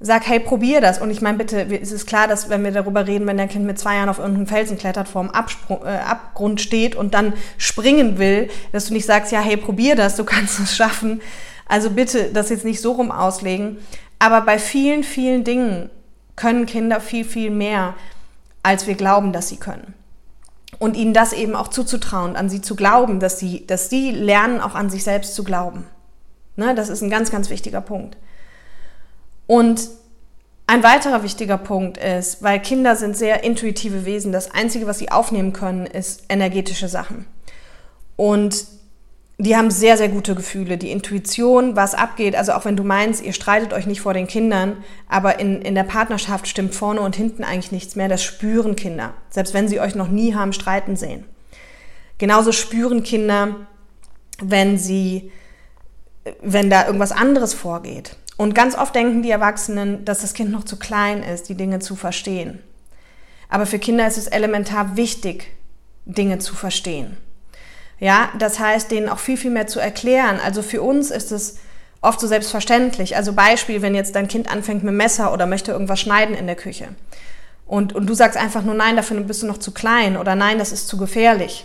Sag, 0.00 0.26
hey, 0.26 0.40
probier 0.40 0.80
das. 0.80 1.00
Und 1.00 1.10
ich 1.10 1.22
meine, 1.22 1.38
bitte, 1.38 1.62
es 1.80 1.92
ist 1.92 2.06
klar, 2.06 2.28
dass 2.28 2.50
wenn 2.50 2.64
wir 2.64 2.72
darüber 2.72 3.06
reden, 3.06 3.26
wenn 3.26 3.38
dein 3.38 3.48
Kind 3.48 3.64
mit 3.64 3.78
zwei 3.78 3.96
Jahren 3.96 4.08
auf 4.08 4.18
irgendeinen 4.18 4.46
Felsen 4.46 4.76
klettert, 4.76 5.08
vor 5.08 5.22
dem 5.22 5.30
äh, 5.32 5.88
Abgrund 5.98 6.60
steht 6.60 6.96
und 6.96 7.14
dann 7.14 7.32
springen 7.58 8.18
will, 8.18 8.50
dass 8.72 8.86
du 8.86 8.92
nicht 8.92 9.06
sagst, 9.06 9.32
ja, 9.32 9.40
hey, 9.40 9.56
probier 9.56 9.96
das, 9.96 10.16
du 10.16 10.24
kannst 10.24 10.58
es 10.58 10.76
schaffen. 10.76 11.22
Also 11.66 11.90
bitte 11.90 12.30
das 12.32 12.50
jetzt 12.50 12.64
nicht 12.64 12.80
so 12.80 12.92
rum 12.92 13.10
auslegen. 13.10 13.78
Aber 14.18 14.40
bei 14.42 14.58
vielen, 14.58 15.04
vielen 15.04 15.44
Dingen 15.44 15.90
können 16.36 16.66
Kinder 16.66 17.00
viel, 17.00 17.24
viel 17.24 17.50
mehr, 17.50 17.94
als 18.62 18.86
wir 18.86 18.94
glauben, 18.94 19.32
dass 19.32 19.48
sie 19.48 19.56
können 19.56 19.94
und 20.78 20.96
ihnen 20.96 21.14
das 21.14 21.32
eben 21.32 21.54
auch 21.54 21.68
zuzutrauen, 21.68 22.36
an 22.36 22.48
sie 22.48 22.60
zu 22.60 22.76
glauben, 22.76 23.20
dass 23.20 23.38
sie, 23.38 23.66
dass 23.66 23.90
sie 23.90 24.10
lernen, 24.10 24.60
auch 24.60 24.74
an 24.74 24.90
sich 24.90 25.04
selbst 25.04 25.34
zu 25.34 25.44
glauben. 25.44 25.86
Ne, 26.56 26.74
das 26.74 26.88
ist 26.88 27.02
ein 27.02 27.10
ganz, 27.10 27.30
ganz 27.30 27.50
wichtiger 27.50 27.80
Punkt. 27.80 28.16
Und 29.46 29.88
ein 30.66 30.82
weiterer 30.82 31.22
wichtiger 31.22 31.58
Punkt 31.58 31.98
ist, 31.98 32.42
weil 32.42 32.60
Kinder 32.60 32.96
sind 32.96 33.16
sehr 33.16 33.44
intuitive 33.44 34.06
Wesen, 34.06 34.32
das 34.32 34.50
Einzige, 34.50 34.86
was 34.86 34.98
sie 34.98 35.10
aufnehmen 35.10 35.52
können, 35.52 35.86
ist 35.86 36.24
energetische 36.28 36.88
Sachen. 36.88 37.26
Und 38.16 38.66
die 39.36 39.56
haben 39.56 39.70
sehr, 39.70 39.96
sehr 39.96 40.08
gute 40.08 40.34
Gefühle. 40.34 40.78
Die 40.78 40.92
Intuition, 40.92 41.74
was 41.74 41.94
abgeht, 41.94 42.36
also 42.36 42.52
auch 42.52 42.64
wenn 42.64 42.76
du 42.76 42.84
meinst, 42.84 43.22
ihr 43.22 43.32
streitet 43.32 43.72
euch 43.72 43.86
nicht 43.86 44.00
vor 44.00 44.14
den 44.14 44.28
Kindern, 44.28 44.76
aber 45.08 45.40
in, 45.40 45.60
in 45.60 45.74
der 45.74 45.82
Partnerschaft 45.82 46.46
stimmt 46.46 46.74
vorne 46.74 47.00
und 47.00 47.16
hinten 47.16 47.42
eigentlich 47.42 47.72
nichts 47.72 47.96
mehr, 47.96 48.08
das 48.08 48.22
spüren 48.22 48.76
Kinder. 48.76 49.12
Selbst 49.30 49.52
wenn 49.52 49.68
sie 49.68 49.80
euch 49.80 49.94
noch 49.96 50.08
nie 50.08 50.34
haben 50.34 50.52
streiten 50.52 50.96
sehen. 50.96 51.24
Genauso 52.18 52.52
spüren 52.52 53.02
Kinder, 53.02 53.66
wenn 54.40 54.78
sie, 54.78 55.32
wenn 56.40 56.70
da 56.70 56.86
irgendwas 56.86 57.12
anderes 57.12 57.54
vorgeht. 57.54 58.16
Und 58.36 58.54
ganz 58.54 58.76
oft 58.76 58.94
denken 58.94 59.22
die 59.22 59.30
Erwachsenen, 59.30 60.04
dass 60.04 60.20
das 60.20 60.34
Kind 60.34 60.50
noch 60.50 60.64
zu 60.64 60.78
klein 60.78 61.22
ist, 61.22 61.48
die 61.48 61.54
Dinge 61.54 61.78
zu 61.78 61.94
verstehen. 61.94 62.58
Aber 63.48 63.66
für 63.66 63.78
Kinder 63.78 64.06
ist 64.06 64.18
es 64.18 64.26
elementar 64.26 64.96
wichtig, 64.96 65.52
Dinge 66.06 66.38
zu 66.38 66.54
verstehen 66.54 67.16
Ja, 67.98 68.30
das 68.38 68.58
heißt, 68.58 68.90
denen 68.90 69.08
auch 69.08 69.18
viel, 69.18 69.36
viel 69.36 69.50
mehr 69.50 69.66
zu 69.66 69.80
erklären. 69.80 70.38
Also 70.44 70.62
für 70.62 70.82
uns 70.82 71.10
ist 71.10 71.32
es 71.32 71.58
oft 72.00 72.20
so 72.20 72.26
selbstverständlich. 72.26 73.16
Also 73.16 73.32
Beispiel, 73.32 73.80
wenn 73.80 73.94
jetzt 73.94 74.14
dein 74.14 74.28
Kind 74.28 74.50
anfängt 74.50 74.84
mit 74.84 74.94
Messer 74.94 75.32
oder 75.32 75.46
möchte 75.46 75.72
irgendwas 75.72 76.00
schneiden 76.00 76.34
in 76.34 76.46
der 76.46 76.56
Küche. 76.56 76.88
Und, 77.66 77.94
und 77.94 78.06
du 78.06 78.14
sagst 78.14 78.36
einfach 78.36 78.62
nur, 78.62 78.74
nein, 78.74 78.96
dafür 78.96 79.18
bist 79.20 79.42
du 79.42 79.46
noch 79.46 79.58
zu 79.58 79.72
klein 79.72 80.16
oder 80.16 80.34
nein, 80.34 80.58
das 80.58 80.72
ist 80.72 80.88
zu 80.88 80.98
gefährlich. 80.98 81.64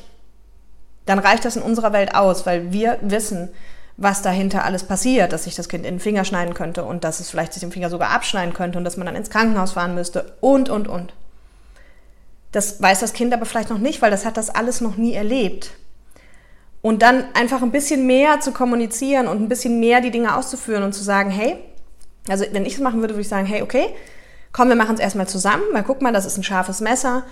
Dann 1.05 1.19
reicht 1.19 1.43
das 1.43 1.57
in 1.57 1.61
unserer 1.61 1.91
Welt 1.91 2.15
aus, 2.15 2.45
weil 2.45 2.71
wir 2.71 2.99
wissen, 3.01 3.49
was 3.99 4.21
dahinter 4.21 4.63
alles 4.63 4.83
passiert, 4.83 5.33
dass 5.33 5.43
sich 5.43 5.55
das 5.55 5.67
Kind 5.67 5.85
in 5.85 5.95
den 5.95 5.99
Finger 5.99 6.23
schneiden 6.23 6.53
könnte 6.53 6.85
und 6.85 7.03
dass 7.03 7.19
es 7.19 7.29
vielleicht 7.29 7.53
sich 7.53 7.59
den 7.59 7.71
Finger 7.71 7.89
sogar 7.89 8.11
abschneiden 8.11 8.53
könnte 8.53 8.77
und 8.77 8.85
dass 8.85 8.95
man 8.95 9.05
dann 9.05 9.15
ins 9.15 9.29
Krankenhaus 9.29 9.73
fahren 9.73 9.93
müsste 9.93 10.37
und, 10.39 10.69
und, 10.69 10.87
und. 10.87 11.13
Das 12.53 12.81
weiß 12.81 13.01
das 13.01 13.13
Kind 13.13 13.33
aber 13.33 13.45
vielleicht 13.45 13.69
noch 13.69 13.77
nicht, 13.77 14.01
weil 14.01 14.09
das 14.09 14.25
hat 14.25 14.37
das 14.37 14.49
alles 14.49 14.79
noch 14.79 14.95
nie 14.95 15.13
erlebt. 15.13 15.71
Und 16.81 17.01
dann 17.01 17.25
einfach 17.33 17.61
ein 17.61 17.71
bisschen 17.71 18.07
mehr 18.07 18.39
zu 18.39 18.53
kommunizieren 18.53 19.27
und 19.27 19.41
ein 19.41 19.49
bisschen 19.49 19.81
mehr 19.81 19.99
die 19.99 20.11
Dinge 20.11 20.35
auszuführen 20.35 20.83
und 20.83 20.93
zu 20.93 21.03
sagen, 21.03 21.29
hey, 21.29 21.57
also 22.29 22.45
wenn 22.51 22.65
ich 22.65 22.75
es 22.75 22.79
machen 22.79 23.01
würde, 23.01 23.15
würde 23.15 23.21
ich 23.21 23.27
sagen, 23.27 23.45
hey, 23.45 23.61
okay, 23.61 23.87
komm, 24.53 24.69
wir 24.69 24.77
machen 24.77 24.95
es 24.95 25.01
erstmal 25.01 25.27
zusammen, 25.27 25.63
weil 25.73 25.83
guck 25.83 26.01
mal, 26.01 26.13
das 26.13 26.25
ist 26.25 26.37
ein 26.37 26.43
scharfes 26.43 26.79
Messer. 26.79 27.23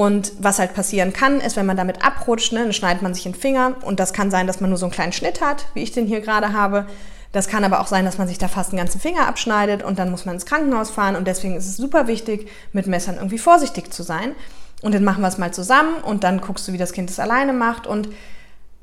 Und 0.00 0.32
was 0.38 0.58
halt 0.58 0.72
passieren 0.72 1.12
kann, 1.12 1.42
ist, 1.42 1.56
wenn 1.56 1.66
man 1.66 1.76
damit 1.76 2.02
abrutscht, 2.02 2.54
ne, 2.54 2.60
dann 2.60 2.72
schneidet 2.72 3.02
man 3.02 3.12
sich 3.12 3.24
den 3.24 3.34
Finger 3.34 3.76
und 3.82 4.00
das 4.00 4.14
kann 4.14 4.30
sein, 4.30 4.46
dass 4.46 4.58
man 4.58 4.70
nur 4.70 4.78
so 4.78 4.86
einen 4.86 4.94
kleinen 4.94 5.12
Schnitt 5.12 5.42
hat, 5.42 5.66
wie 5.74 5.82
ich 5.82 5.92
den 5.92 6.06
hier 6.06 6.22
gerade 6.22 6.54
habe. 6.54 6.86
Das 7.32 7.48
kann 7.48 7.64
aber 7.64 7.80
auch 7.80 7.86
sein, 7.86 8.06
dass 8.06 8.16
man 8.16 8.26
sich 8.26 8.38
da 8.38 8.48
fast 8.48 8.70
einen 8.70 8.78
ganzen 8.78 8.98
Finger 8.98 9.28
abschneidet 9.28 9.82
und 9.82 9.98
dann 9.98 10.10
muss 10.10 10.24
man 10.24 10.36
ins 10.36 10.46
Krankenhaus 10.46 10.88
fahren 10.88 11.16
und 11.16 11.26
deswegen 11.26 11.54
ist 11.54 11.66
es 11.66 11.76
super 11.76 12.06
wichtig, 12.06 12.48
mit 12.72 12.86
Messern 12.86 13.16
irgendwie 13.16 13.36
vorsichtig 13.36 13.92
zu 13.92 14.02
sein. 14.02 14.34
Und 14.80 14.94
dann 14.94 15.04
machen 15.04 15.20
wir 15.20 15.28
es 15.28 15.36
mal 15.36 15.52
zusammen 15.52 15.96
und 16.02 16.24
dann 16.24 16.40
guckst 16.40 16.66
du, 16.66 16.72
wie 16.72 16.78
das 16.78 16.94
Kind 16.94 17.10
es 17.10 17.20
alleine 17.20 17.52
macht 17.52 17.86
und 17.86 18.08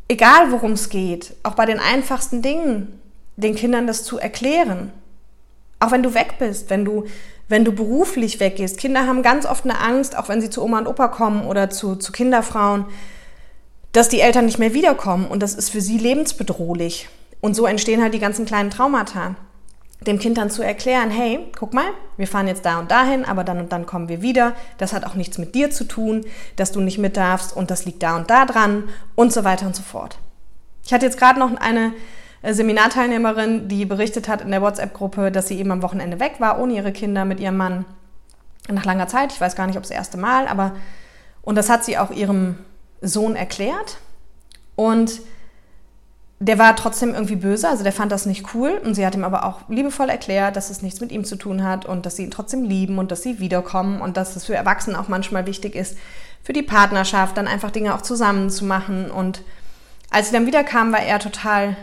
egal 0.07 0.51
worum 0.51 0.73
es 0.73 0.89
geht, 0.89 1.33
auch 1.41 1.55
bei 1.55 1.65
den 1.65 1.79
einfachsten 1.79 2.43
Dingen, 2.43 3.01
den 3.37 3.55
Kindern 3.55 3.87
das 3.87 4.03
zu 4.03 4.19
erklären. 4.19 4.93
Auch 5.79 5.89
wenn 5.89 6.03
du 6.03 6.13
weg 6.13 6.35
bist, 6.37 6.69
wenn 6.69 6.85
du, 6.85 7.05
wenn 7.47 7.65
du 7.65 7.71
beruflich 7.71 8.39
weggehst. 8.39 8.77
Kinder 8.77 9.07
haben 9.07 9.23
ganz 9.23 9.45
oft 9.45 9.63
eine 9.63 9.79
Angst, 9.79 10.17
auch 10.17 10.29
wenn 10.29 10.41
sie 10.41 10.49
zu 10.49 10.63
Oma 10.63 10.79
und 10.79 10.87
Opa 10.87 11.07
kommen 11.07 11.45
oder 11.45 11.69
zu, 11.69 11.95
zu 11.95 12.11
Kinderfrauen, 12.11 12.85
dass 13.91 14.09
die 14.09 14.21
Eltern 14.21 14.45
nicht 14.45 14.59
mehr 14.59 14.73
wiederkommen 14.73 15.27
und 15.27 15.41
das 15.41 15.55
ist 15.55 15.69
für 15.69 15.81
sie 15.81 15.97
lebensbedrohlich. 15.97 17.09
Und 17.39 17.55
so 17.55 17.65
entstehen 17.65 18.01
halt 18.01 18.13
die 18.13 18.19
ganzen 18.19 18.45
kleinen 18.45 18.69
Traumata 18.69 19.35
dem 20.01 20.19
Kind 20.19 20.37
dann 20.37 20.49
zu 20.49 20.61
erklären, 20.61 21.09
hey, 21.09 21.39
guck 21.57 21.73
mal, 21.73 21.87
wir 22.17 22.27
fahren 22.27 22.47
jetzt 22.47 22.65
da 22.65 22.79
und 22.79 22.91
dahin, 22.91 23.25
aber 23.25 23.43
dann 23.43 23.59
und 23.59 23.71
dann 23.71 23.85
kommen 23.85 24.09
wir 24.09 24.21
wieder. 24.21 24.53
Das 24.77 24.93
hat 24.93 25.05
auch 25.05 25.15
nichts 25.15 25.37
mit 25.37 25.55
dir 25.55 25.71
zu 25.71 25.85
tun, 25.85 26.25
dass 26.55 26.71
du 26.71 26.81
nicht 26.81 26.99
mit 26.99 27.17
darfst 27.17 27.55
und 27.55 27.71
das 27.71 27.85
liegt 27.85 28.03
da 28.03 28.15
und 28.15 28.29
da 28.29 28.45
dran 28.45 28.83
und 29.15 29.33
so 29.33 29.43
weiter 29.43 29.65
und 29.65 29.75
so 29.75 29.81
fort. 29.81 30.19
Ich 30.85 30.93
hatte 30.93 31.05
jetzt 31.05 31.17
gerade 31.17 31.39
noch 31.39 31.55
eine 31.57 31.93
Seminarteilnehmerin, 32.43 33.67
die 33.67 33.85
berichtet 33.85 34.27
hat 34.27 34.41
in 34.41 34.51
der 34.51 34.61
WhatsApp-Gruppe, 34.61 35.31
dass 35.31 35.47
sie 35.47 35.59
eben 35.59 35.71
am 35.71 35.81
Wochenende 35.81 36.19
weg 36.19 36.35
war, 36.39 36.59
ohne 36.59 36.73
ihre 36.73 36.91
Kinder, 36.91 37.25
mit 37.25 37.39
ihrem 37.39 37.57
Mann. 37.57 37.85
Nach 38.69 38.85
langer 38.85 39.07
Zeit, 39.07 39.31
ich 39.31 39.41
weiß 39.41 39.55
gar 39.55 39.65
nicht, 39.67 39.77
ob 39.77 39.83
das 39.83 39.91
erste 39.91 40.17
Mal, 40.17 40.47
aber 40.47 40.75
und 41.41 41.55
das 41.55 41.69
hat 41.69 41.85
sie 41.85 41.97
auch 41.97 42.11
ihrem 42.11 42.57
Sohn 43.01 43.37
erklärt. 43.37 43.99
Und 44.75 45.21
der 46.39 46.59
war 46.59 46.75
trotzdem 46.75 47.13
irgendwie 47.13 47.35
böse, 47.35 47.67
also 47.67 47.83
der 47.83 47.93
fand 47.93 48.11
das 48.11 48.25
nicht 48.25 48.53
cool 48.53 48.79
und 48.83 48.93
sie 48.93 49.05
hat 49.05 49.15
ihm 49.15 49.23
aber 49.23 49.43
auch 49.43 49.67
liebevoll 49.69 50.09
erklärt, 50.09 50.55
dass 50.55 50.69
es 50.69 50.83
nichts 50.83 50.99
mit 50.99 51.11
ihm 51.11 51.23
zu 51.23 51.35
tun 51.35 51.63
hat 51.63 51.85
und 51.85 52.05
dass 52.05 52.15
sie 52.15 52.23
ihn 52.23 52.31
trotzdem 52.31 52.63
lieben 52.63 52.99
und 52.99 53.11
dass 53.11 53.23
sie 53.23 53.39
wiederkommen 53.39 54.01
und 54.01 54.17
dass 54.17 54.35
es 54.35 54.45
für 54.45 54.55
Erwachsene 54.55 54.99
auch 54.99 55.07
manchmal 55.07 55.47
wichtig 55.47 55.73
ist, 55.73 55.97
für 56.43 56.53
die 56.53 56.61
Partnerschaft 56.61 57.37
dann 57.37 57.47
einfach 57.47 57.71
Dinge 57.71 57.95
auch 57.95 58.01
zusammen 58.01 58.51
zu 58.51 58.65
machen. 58.65 59.09
Und 59.09 59.41
als 60.11 60.27
sie 60.27 60.33
dann 60.33 60.45
wiederkam, 60.45 60.91
war 60.91 61.01
er 61.01 61.17
total 61.17 61.75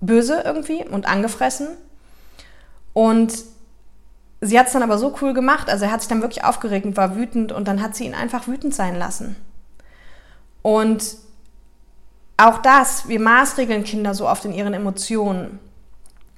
böse 0.00 0.42
irgendwie 0.44 0.84
und 0.84 1.06
angefressen. 1.06 1.68
Und 2.92 3.44
sie 4.40 4.58
hat 4.58 4.66
es 4.66 4.72
dann 4.72 4.82
aber 4.82 4.98
so 4.98 5.14
cool 5.20 5.34
gemacht, 5.34 5.68
also 5.68 5.84
er 5.84 5.92
hat 5.92 6.00
sich 6.00 6.08
dann 6.08 6.22
wirklich 6.22 6.44
aufgeregt 6.44 6.86
und 6.86 6.96
war 6.96 7.16
wütend 7.16 7.52
und 7.52 7.68
dann 7.68 7.82
hat 7.82 7.96
sie 7.96 8.04
ihn 8.04 8.14
einfach 8.14 8.48
wütend 8.48 8.74
sein 8.74 8.96
lassen. 8.96 9.36
Und 10.62 11.16
auch 12.36 12.58
das, 12.58 13.08
wir 13.08 13.20
maßregeln 13.20 13.84
Kinder 13.84 14.14
so 14.14 14.28
oft 14.28 14.44
in 14.44 14.52
ihren 14.52 14.74
Emotionen. 14.74 15.58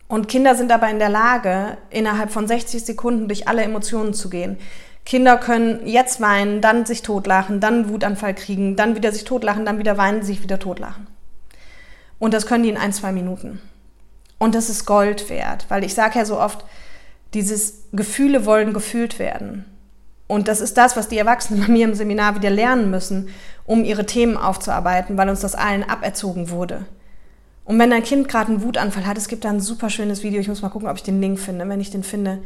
Und 0.08 0.28
Kinder 0.28 0.54
sind 0.54 0.70
dabei 0.70 0.90
in 0.90 0.98
der 0.98 1.08
Lage, 1.08 1.76
innerhalb 1.90 2.30
von 2.30 2.48
60 2.48 2.84
Sekunden 2.84 3.28
durch 3.28 3.46
alle 3.48 3.62
Emotionen 3.62 4.14
zu 4.14 4.28
gehen. 4.28 4.56
Kinder 5.04 5.36
können 5.36 5.86
jetzt 5.86 6.20
weinen, 6.20 6.60
dann 6.60 6.86
sich 6.86 7.02
totlachen, 7.02 7.60
dann 7.60 7.74
einen 7.74 7.88
Wutanfall 7.90 8.34
kriegen, 8.34 8.76
dann 8.76 8.96
wieder 8.96 9.12
sich 9.12 9.24
totlachen, 9.24 9.64
dann 9.64 9.78
wieder 9.78 9.98
weinen, 9.98 10.22
sich 10.22 10.42
wieder 10.42 10.58
totlachen. 10.58 11.06
Und 12.20 12.32
das 12.32 12.46
können 12.46 12.62
die 12.62 12.68
in 12.68 12.76
ein, 12.76 12.92
zwei 12.92 13.10
Minuten. 13.10 13.60
Und 14.38 14.54
das 14.54 14.70
ist 14.70 14.86
Gold 14.86 15.28
wert, 15.28 15.66
weil 15.68 15.82
ich 15.82 15.94
sage 15.94 16.18
ja 16.18 16.24
so 16.24 16.38
oft, 16.38 16.64
dieses 17.34 17.86
Gefühle 17.92 18.46
wollen 18.46 18.72
gefühlt 18.72 19.18
werden. 19.18 19.64
Und 20.28 20.46
das 20.46 20.60
ist 20.60 20.76
das, 20.76 20.96
was 20.96 21.08
die 21.08 21.18
Erwachsenen 21.18 21.62
bei 21.66 21.72
mir 21.72 21.84
im 21.86 21.94
Seminar 21.94 22.36
wieder 22.36 22.50
lernen 22.50 22.90
müssen, 22.90 23.30
um 23.64 23.84
ihre 23.84 24.06
Themen 24.06 24.36
aufzuarbeiten, 24.36 25.16
weil 25.16 25.28
uns 25.28 25.40
das 25.40 25.56
allen 25.56 25.82
aberzogen 25.82 26.50
wurde. 26.50 26.86
Und 27.64 27.78
wenn 27.78 27.90
dein 27.90 28.02
Kind 28.02 28.28
gerade 28.28 28.52
einen 28.52 28.62
Wutanfall 28.62 29.06
hat, 29.06 29.18
es 29.18 29.28
gibt 29.28 29.44
da 29.44 29.50
ein 29.50 29.60
super 29.60 29.90
schönes 29.90 30.22
Video, 30.22 30.40
ich 30.40 30.48
muss 30.48 30.62
mal 30.62 30.68
gucken, 30.68 30.88
ob 30.88 30.96
ich 30.96 31.02
den 31.02 31.20
Link 31.20 31.38
finde. 31.38 31.68
Wenn 31.68 31.80
ich 31.80 31.90
den 31.90 32.02
finde, 32.02 32.38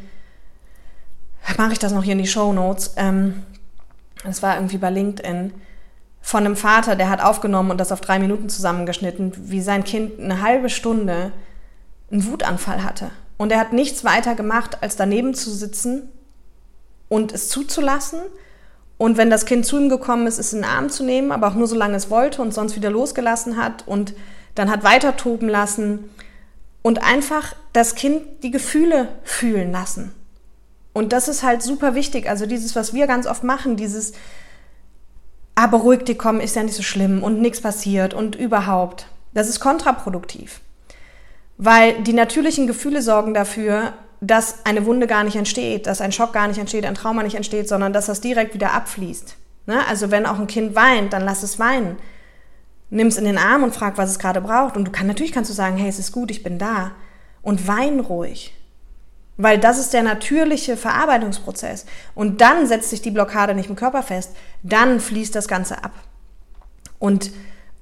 mache 1.59 1.73
ich 1.73 1.79
das 1.79 1.93
noch 1.93 2.03
hier 2.03 2.13
in 2.13 2.19
die 2.19 2.27
Show 2.27 2.53
Notes. 2.53 2.95
Ähm, 2.97 3.43
das 4.25 4.43
war 4.43 4.57
irgendwie 4.57 4.79
bei 4.79 4.91
LinkedIn 4.91 5.53
von 6.27 6.47
einem 6.47 6.57
Vater, 6.57 6.97
der 6.97 7.11
hat 7.11 7.23
aufgenommen 7.23 7.71
und 7.71 7.79
das 7.79 7.93
auf 7.93 8.01
drei 8.01 8.19
Minuten 8.19 8.49
zusammengeschnitten, 8.49 9.33
wie 9.37 9.61
sein 9.61 9.85
Kind 9.85 10.19
eine 10.19 10.41
halbe 10.41 10.71
Stunde 10.71 11.33
einen 12.11 12.27
Wutanfall 12.27 12.83
hatte. 12.83 13.11
Und 13.37 13.53
er 13.53 13.61
hat 13.61 13.75
nichts 13.75 14.05
weiter 14.05 14.35
gemacht, 14.35 14.79
als 14.81 14.97
daneben 14.97 15.35
zu 15.35 15.51
sitzen 15.51 16.09
und 17.11 17.33
es 17.33 17.51
zuzulassen. 17.51 18.21
Und 18.97 19.19
wenn 19.19 19.29
das 19.29 19.45
Kind 19.45 19.67
zu 19.67 19.79
ihm 19.79 19.91
gekommen 19.91 20.27
ist, 20.27 20.39
es 20.39 20.55
in 20.55 20.63
den 20.63 20.71
Arm 20.71 20.89
zu 20.89 21.05
nehmen, 21.05 21.31
aber 21.31 21.49
auch 21.49 21.55
nur 21.55 21.67
solange 21.67 21.97
es 21.97 22.09
wollte 22.09 22.41
und 22.41 22.55
sonst 22.55 22.75
wieder 22.75 22.89
losgelassen 22.89 23.59
hat 23.59 23.87
und 23.87 24.15
dann 24.55 24.71
hat 24.71 24.83
weiter 24.83 25.19
toben 25.19 25.51
lassen 25.51 26.09
und 26.81 27.03
einfach 27.03 27.55
das 27.75 27.97
Kind 27.97 28.23
die 28.43 28.51
Gefühle 28.51 29.11
fühlen 29.25 29.73
lassen. 29.73 30.15
Und 30.95 31.13
das 31.13 31.29
ist 31.29 31.43
halt 31.43 31.61
super 31.61 31.95
wichtig. 31.95 32.31
Also 32.31 32.47
dieses, 32.47 32.75
was 32.75 32.95
wir 32.95 33.07
ganz 33.07 33.27
oft 33.27 33.45
machen, 33.45 33.77
dieses, 33.77 34.15
aber 35.55 35.79
ruhig 35.79 36.05
dich 36.05 36.19
kommen, 36.19 36.41
ist 36.41 36.57
ja 36.57 36.63
nicht 36.63 36.75
so 36.75 36.83
schlimm 36.83 37.23
und 37.23 37.41
nichts 37.41 37.61
passiert 37.61 38.15
und 38.15 38.37
überhaupt. 38.37 39.07
Das 39.33 39.49
ist 39.49 39.61
kontraproduktiv. 39.61 40.61
Weil 41.57 42.03
die 42.03 42.13
natürlichen 42.13 42.67
Gefühle 42.67 43.03
sorgen 43.03 43.35
dafür, 43.35 43.93
dass 44.21 44.65
eine 44.65 44.87
Wunde 44.87 45.07
gar 45.07 45.25
nicht 45.25 45.37
entsteht, 45.37 45.87
dass 45.87 46.01
ein 46.01 46.13
Schock 46.13 46.33
gar 46.33 46.49
nicht 46.49 46.59
entsteht, 46.59 46.85
ein 46.87 46.95
Trauma 46.95 47.23
nicht 47.23 47.37
entsteht, 47.37 47.69
sondern 47.69 47.93
dass 47.93 48.07
das 48.07 48.21
direkt 48.21 48.55
wieder 48.55 48.73
abfließt. 48.73 49.37
Ne? 49.67 49.87
Also 49.89 50.11
wenn 50.11 50.27
auch 50.27 50.39
ein 50.39 50.47
Kind 50.47 50.75
weint, 50.75 51.13
dann 51.13 51.25
lass 51.25 51.43
es 51.43 51.59
weinen. 51.59 51.97
Nimm 52.91 53.09
es 53.09 53.17
in 53.17 53.25
den 53.25 53.39
Arm 53.39 53.63
und 53.63 53.75
frag, 53.75 53.99
was 53.99 54.11
es 54.11 54.19
gerade 54.19 54.41
braucht. 54.41 54.77
Und 54.77 54.87
du 54.87 54.93
kann, 54.93 55.07
natürlich 55.07 55.33
kannst 55.33 55.51
du 55.51 55.55
sagen, 55.55 55.77
hey, 55.77 55.89
es 55.89 55.99
ist 55.99 56.13
gut, 56.13 56.31
ich 56.31 56.43
bin 56.43 56.59
da. 56.59 56.93
Und 57.43 57.67
wein 57.67 58.01
ruhig. 58.01 58.55
Weil 59.37 59.59
das 59.59 59.79
ist 59.79 59.93
der 59.93 60.03
natürliche 60.03 60.77
Verarbeitungsprozess. 60.77 61.87
Und 62.15 62.41
dann 62.41 62.67
setzt 62.67 62.91
sich 62.91 63.03
die 63.03 63.11
Blockade 63.11 63.55
nicht 63.55 63.69
im 63.69 63.77
Körper 63.77 64.03
fest. 64.03 64.31
Dann 64.63 65.01
fließt 65.01 65.35
das 65.35 65.49
Ganze 65.49 65.83
ab. 65.83 65.93
Und, 66.99 67.33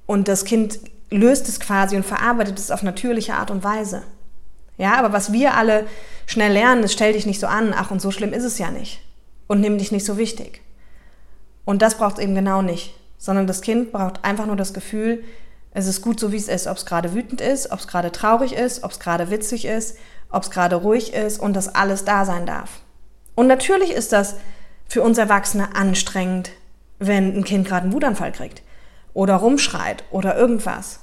und 0.05 0.27
das 0.27 0.45
Kind 0.45 0.79
löst 1.11 1.47
es 1.47 1.59
quasi 1.59 1.95
und 1.95 2.05
verarbeitet 2.05 2.57
es 2.57 2.71
auf 2.71 2.81
natürliche 2.81 3.35
Art 3.35 3.51
und 3.51 3.63
Weise. 3.63 4.01
Ja, 4.77 4.95
aber 4.95 5.13
was 5.13 5.31
wir 5.31 5.53
alle 5.53 5.85
schnell 6.25 6.51
lernen, 6.51 6.83
ist, 6.83 6.93
stell 6.93 7.13
dich 7.13 7.27
nicht 7.27 7.39
so 7.39 7.45
an, 7.45 7.73
ach 7.77 7.91
und 7.91 8.01
so 8.01 8.09
schlimm 8.09 8.33
ist 8.33 8.43
es 8.43 8.57
ja 8.57 8.71
nicht. 8.71 9.01
Und 9.47 9.61
nimm 9.61 9.77
dich 9.77 9.91
nicht 9.91 10.05
so 10.05 10.17
wichtig. 10.17 10.61
Und 11.65 11.83
das 11.83 11.97
braucht 11.97 12.17
es 12.17 12.23
eben 12.23 12.33
genau 12.33 12.61
nicht. 12.63 12.95
Sondern 13.19 13.45
das 13.45 13.61
Kind 13.61 13.91
braucht 13.91 14.25
einfach 14.25 14.47
nur 14.47 14.55
das 14.55 14.73
Gefühl, 14.73 15.23
es 15.71 15.87
ist 15.87 16.01
gut 16.01 16.19
so, 16.19 16.31
wie 16.31 16.37
es 16.37 16.47
ist. 16.47 16.67
Ob 16.67 16.77
es 16.77 16.85
gerade 16.85 17.13
wütend 17.13 17.41
ist, 17.41 17.71
ob 17.71 17.79
es 17.79 17.87
gerade 17.87 18.11
traurig 18.11 18.53
ist, 18.53 18.83
ob 18.83 18.91
es 18.91 18.99
gerade 18.99 19.29
witzig 19.29 19.65
ist, 19.65 19.97
ob 20.33 20.43
es 20.43 20.51
gerade 20.51 20.75
ruhig 20.75 21.13
ist 21.13 21.39
und 21.39 21.53
dass 21.53 21.73
alles 21.73 22.03
da 22.03 22.25
sein 22.25 22.45
darf. 22.45 22.81
Und 23.35 23.47
natürlich 23.47 23.91
ist 23.91 24.11
das 24.11 24.35
für 24.87 25.01
uns 25.01 25.17
Erwachsene 25.17 25.75
anstrengend, 25.75 26.51
wenn 26.99 27.37
ein 27.37 27.43
Kind 27.43 27.67
gerade 27.67 27.83
einen 27.83 27.93
Wutanfall 27.93 28.31
kriegt 28.31 28.63
oder 29.13 29.35
rumschreit 29.35 30.03
oder 30.11 30.35
irgendwas. 30.35 30.99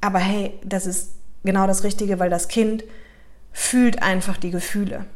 Aber 0.00 0.18
hey, 0.18 0.52
das 0.64 0.86
ist 0.86 1.12
genau 1.44 1.66
das 1.66 1.84
Richtige, 1.84 2.18
weil 2.18 2.30
das 2.30 2.48
Kind 2.48 2.84
fühlt 3.52 4.02
einfach 4.02 4.36
die 4.36 4.50
Gefühle. 4.50 5.06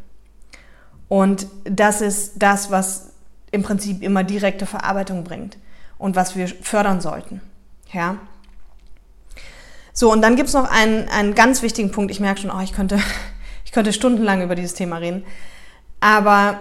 Und 1.08 1.46
das 1.64 2.00
ist 2.00 2.34
das, 2.36 2.70
was 2.70 3.10
im 3.50 3.62
Prinzip 3.62 4.02
immer 4.02 4.24
direkte 4.24 4.66
Verarbeitung 4.66 5.24
bringt 5.24 5.58
und 5.98 6.16
was 6.16 6.36
wir 6.36 6.48
fördern 6.48 7.00
sollten. 7.00 7.40
Ja. 7.92 8.18
So, 9.98 10.12
und 10.12 10.22
dann 10.22 10.36
gibt 10.36 10.46
es 10.46 10.54
noch 10.54 10.70
einen, 10.70 11.08
einen 11.08 11.34
ganz 11.34 11.60
wichtigen 11.60 11.90
Punkt. 11.90 12.12
Ich 12.12 12.20
merke 12.20 12.40
schon, 12.40 12.52
oh, 12.52 12.60
ich 12.62 12.72
könnte, 12.72 13.00
ich 13.64 13.72
könnte 13.72 13.92
stundenlang 13.92 14.42
über 14.42 14.54
dieses 14.54 14.74
Thema 14.74 14.98
reden. 14.98 15.24
Aber 15.98 16.60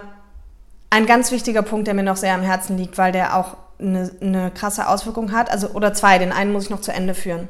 ein 0.90 1.06
ganz 1.06 1.30
wichtiger 1.30 1.62
Punkt, 1.62 1.86
der 1.86 1.94
mir 1.94 2.02
noch 2.02 2.16
sehr 2.16 2.34
am 2.34 2.42
Herzen 2.42 2.76
liegt, 2.76 2.98
weil 2.98 3.12
der 3.12 3.36
auch 3.36 3.56
eine, 3.78 4.10
eine 4.20 4.50
krasse 4.50 4.88
Auswirkung 4.88 5.30
hat. 5.30 5.52
Also, 5.52 5.68
oder 5.68 5.94
zwei, 5.94 6.18
den 6.18 6.32
einen 6.32 6.52
muss 6.52 6.64
ich 6.64 6.70
noch 6.70 6.80
zu 6.80 6.90
Ende 6.90 7.14
führen. 7.14 7.48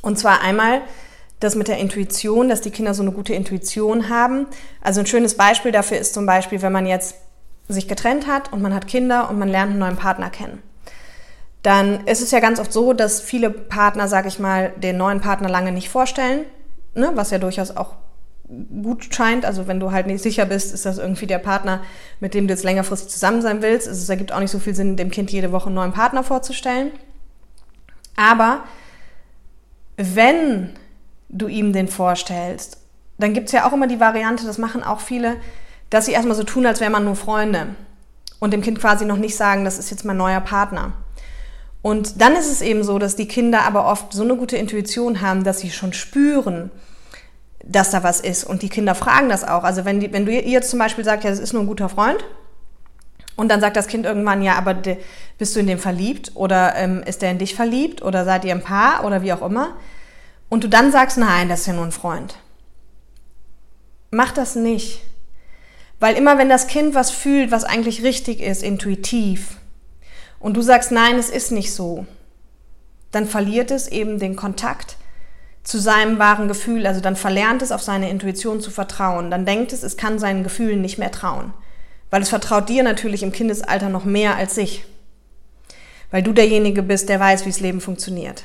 Und 0.00 0.18
zwar 0.18 0.40
einmal 0.40 0.80
das 1.38 1.54
mit 1.54 1.68
der 1.68 1.78
Intuition, 1.78 2.48
dass 2.48 2.60
die 2.60 2.72
Kinder 2.72 2.92
so 2.92 3.02
eine 3.02 3.12
gute 3.12 3.34
Intuition 3.34 4.08
haben. 4.08 4.48
Also 4.80 4.98
ein 4.98 5.06
schönes 5.06 5.36
Beispiel 5.36 5.70
dafür 5.70 5.98
ist 5.98 6.12
zum 6.12 6.26
Beispiel, 6.26 6.60
wenn 6.60 6.72
man 6.72 6.86
jetzt 6.86 7.14
sich 7.68 7.86
getrennt 7.86 8.26
hat 8.26 8.52
und 8.52 8.60
man 8.60 8.74
hat 8.74 8.88
Kinder 8.88 9.30
und 9.30 9.38
man 9.38 9.46
lernt 9.46 9.70
einen 9.70 9.78
neuen 9.78 9.96
Partner 9.96 10.28
kennen. 10.28 10.60
Dann 11.62 12.06
ist 12.06 12.22
es 12.22 12.32
ja 12.32 12.40
ganz 12.40 12.58
oft 12.58 12.72
so, 12.72 12.92
dass 12.92 13.20
viele 13.20 13.50
Partner, 13.50 14.08
sage 14.08 14.28
ich 14.28 14.38
mal, 14.38 14.72
den 14.76 14.96
neuen 14.96 15.20
Partner 15.20 15.48
lange 15.48 15.72
nicht 15.72 15.88
vorstellen, 15.88 16.40
ne, 16.94 17.12
was 17.14 17.30
ja 17.30 17.38
durchaus 17.38 17.76
auch 17.76 17.94
gut 18.82 19.14
scheint. 19.14 19.44
Also 19.44 19.66
wenn 19.66 19.80
du 19.80 19.92
halt 19.92 20.06
nicht 20.06 20.22
sicher 20.22 20.44
bist, 20.44 20.74
ist 20.74 20.84
das 20.84 20.98
irgendwie 20.98 21.26
der 21.26 21.38
Partner, 21.38 21.80
mit 22.20 22.34
dem 22.34 22.46
du 22.46 22.52
jetzt 22.52 22.64
längerfristig 22.64 23.10
zusammen 23.10 23.42
sein 23.42 23.62
willst. 23.62 23.88
Also 23.88 24.00
es 24.02 24.08
ergibt 24.08 24.32
auch 24.32 24.40
nicht 24.40 24.50
so 24.50 24.58
viel 24.58 24.74
Sinn, 24.74 24.96
dem 24.96 25.10
Kind 25.10 25.30
jede 25.30 25.52
Woche 25.52 25.66
einen 25.66 25.76
neuen 25.76 25.92
Partner 25.92 26.24
vorzustellen. 26.24 26.90
Aber 28.16 28.64
wenn 29.96 30.70
du 31.28 31.48
ihm 31.48 31.72
den 31.72 31.88
vorstellst, 31.88 32.78
dann 33.18 33.34
gibt 33.34 33.46
es 33.46 33.52
ja 33.52 33.66
auch 33.66 33.72
immer 33.72 33.86
die 33.86 34.00
Variante, 34.00 34.44
das 34.44 34.58
machen 34.58 34.82
auch 34.82 35.00
viele, 35.00 35.36
dass 35.90 36.06
sie 36.06 36.12
erstmal 36.12 36.36
so 36.36 36.44
tun, 36.44 36.66
als 36.66 36.80
wäre 36.80 36.90
man 36.90 37.04
nur 37.04 37.16
Freunde 37.16 37.68
und 38.38 38.52
dem 38.52 38.62
Kind 38.62 38.80
quasi 38.80 39.04
noch 39.04 39.16
nicht 39.16 39.36
sagen, 39.36 39.64
das 39.64 39.78
ist 39.78 39.90
jetzt 39.90 40.04
mein 40.04 40.16
neuer 40.16 40.40
Partner. 40.40 40.92
Und 41.82 42.20
dann 42.20 42.36
ist 42.36 42.50
es 42.50 42.62
eben 42.62 42.84
so, 42.84 42.98
dass 42.98 43.16
die 43.16 43.26
Kinder 43.26 43.62
aber 43.62 43.86
oft 43.86 44.12
so 44.12 44.22
eine 44.22 44.36
gute 44.36 44.56
Intuition 44.56 45.20
haben, 45.20 45.42
dass 45.42 45.58
sie 45.58 45.70
schon 45.70 45.92
spüren, 45.92 46.70
dass 47.64 47.90
da 47.90 48.04
was 48.04 48.20
ist. 48.20 48.44
Und 48.44 48.62
die 48.62 48.68
Kinder 48.68 48.94
fragen 48.94 49.28
das 49.28 49.42
auch. 49.42 49.64
Also 49.64 49.84
wenn, 49.84 49.98
die, 50.00 50.12
wenn 50.12 50.24
du 50.24 50.32
ihr 50.32 50.42
jetzt 50.42 50.70
zum 50.70 50.78
Beispiel 50.78 51.04
sagst, 51.04 51.24
ja, 51.24 51.30
das 51.30 51.40
ist 51.40 51.52
nur 51.52 51.62
ein 51.62 51.68
guter 51.68 51.88
Freund, 51.88 52.24
und 53.34 53.48
dann 53.48 53.60
sagt 53.60 53.76
das 53.76 53.86
Kind 53.86 54.04
irgendwann, 54.04 54.42
ja, 54.42 54.56
aber 54.56 54.74
de, 54.74 54.98
bist 55.38 55.56
du 55.56 55.60
in 55.60 55.66
dem 55.66 55.78
verliebt? 55.78 56.32
Oder 56.34 56.76
ähm, 56.76 57.02
ist 57.04 57.22
der 57.22 57.30
in 57.30 57.38
dich 57.38 57.54
verliebt? 57.54 58.02
Oder 58.02 58.24
seid 58.24 58.44
ihr 58.44 58.52
ein 58.52 58.62
Paar? 58.62 59.04
Oder 59.04 59.22
wie 59.22 59.32
auch 59.32 59.42
immer. 59.42 59.76
Und 60.48 60.64
du 60.64 60.68
dann 60.68 60.92
sagst, 60.92 61.16
nein, 61.16 61.48
das 61.48 61.60
ist 61.60 61.66
ja 61.66 61.72
nur 61.72 61.84
ein 61.84 61.92
Freund. 61.92 62.36
Mach 64.10 64.32
das 64.32 64.54
nicht. 64.54 65.00
Weil 65.98 66.16
immer 66.16 66.36
wenn 66.36 66.50
das 66.50 66.66
Kind 66.66 66.94
was 66.94 67.10
fühlt, 67.10 67.50
was 67.50 67.64
eigentlich 67.64 68.02
richtig 68.02 68.40
ist, 68.40 68.62
intuitiv, 68.62 69.56
und 70.42 70.56
du 70.56 70.62
sagst, 70.62 70.90
nein, 70.90 71.18
es 71.18 71.30
ist 71.30 71.52
nicht 71.52 71.72
so, 71.72 72.04
dann 73.12 73.26
verliert 73.26 73.70
es 73.70 73.86
eben 73.88 74.18
den 74.18 74.36
Kontakt 74.36 74.96
zu 75.62 75.78
seinem 75.78 76.18
wahren 76.18 76.48
Gefühl. 76.48 76.86
Also 76.86 77.00
dann 77.00 77.14
verlernt 77.14 77.62
es 77.62 77.70
auf 77.70 77.82
seine 77.82 78.10
Intuition 78.10 78.60
zu 78.60 78.70
vertrauen. 78.70 79.30
Dann 79.30 79.46
denkt 79.46 79.72
es, 79.72 79.84
es 79.84 79.96
kann 79.96 80.18
seinen 80.18 80.42
Gefühlen 80.42 80.82
nicht 80.82 80.98
mehr 80.98 81.12
trauen. 81.12 81.54
Weil 82.10 82.22
es 82.22 82.28
vertraut 82.28 82.68
dir 82.68 82.82
natürlich 82.82 83.22
im 83.22 83.30
Kindesalter 83.30 83.88
noch 83.88 84.04
mehr 84.04 84.34
als 84.36 84.56
sich. 84.56 84.84
Weil 86.10 86.24
du 86.24 86.32
derjenige 86.32 86.82
bist, 86.82 87.08
der 87.08 87.20
weiß, 87.20 87.46
wie 87.46 87.50
das 87.50 87.60
Leben 87.60 87.80
funktioniert. 87.80 88.44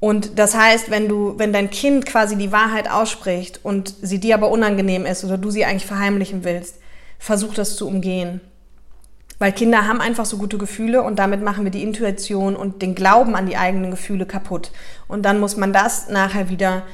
Und 0.00 0.38
das 0.40 0.56
heißt, 0.56 0.90
wenn 0.90 1.08
du, 1.08 1.34
wenn 1.38 1.52
dein 1.52 1.70
Kind 1.70 2.06
quasi 2.06 2.36
die 2.36 2.50
Wahrheit 2.50 2.90
ausspricht 2.90 3.60
und 3.62 3.94
sie 4.02 4.18
dir 4.18 4.34
aber 4.34 4.50
unangenehm 4.50 5.06
ist 5.06 5.22
oder 5.22 5.38
du 5.38 5.50
sie 5.50 5.64
eigentlich 5.64 5.86
verheimlichen 5.86 6.42
willst, 6.42 6.78
versuch 7.20 7.54
das 7.54 7.76
zu 7.76 7.86
umgehen. 7.86 8.40
Weil 9.42 9.50
Kinder 9.50 9.88
haben 9.88 10.00
einfach 10.00 10.24
so 10.24 10.36
gute 10.36 10.56
Gefühle 10.56 11.02
und 11.02 11.18
damit 11.18 11.42
machen 11.42 11.64
wir 11.64 11.72
die 11.72 11.82
Intuition 11.82 12.54
und 12.54 12.80
den 12.80 12.94
Glauben 12.94 13.34
an 13.34 13.46
die 13.46 13.56
eigenen 13.56 13.90
Gefühle 13.90 14.24
kaputt. 14.24 14.70
Und 15.08 15.24
dann 15.24 15.40
muss 15.40 15.56
man 15.56 15.72
das 15.72 16.08
nachher 16.08 16.48
wieder 16.48 16.84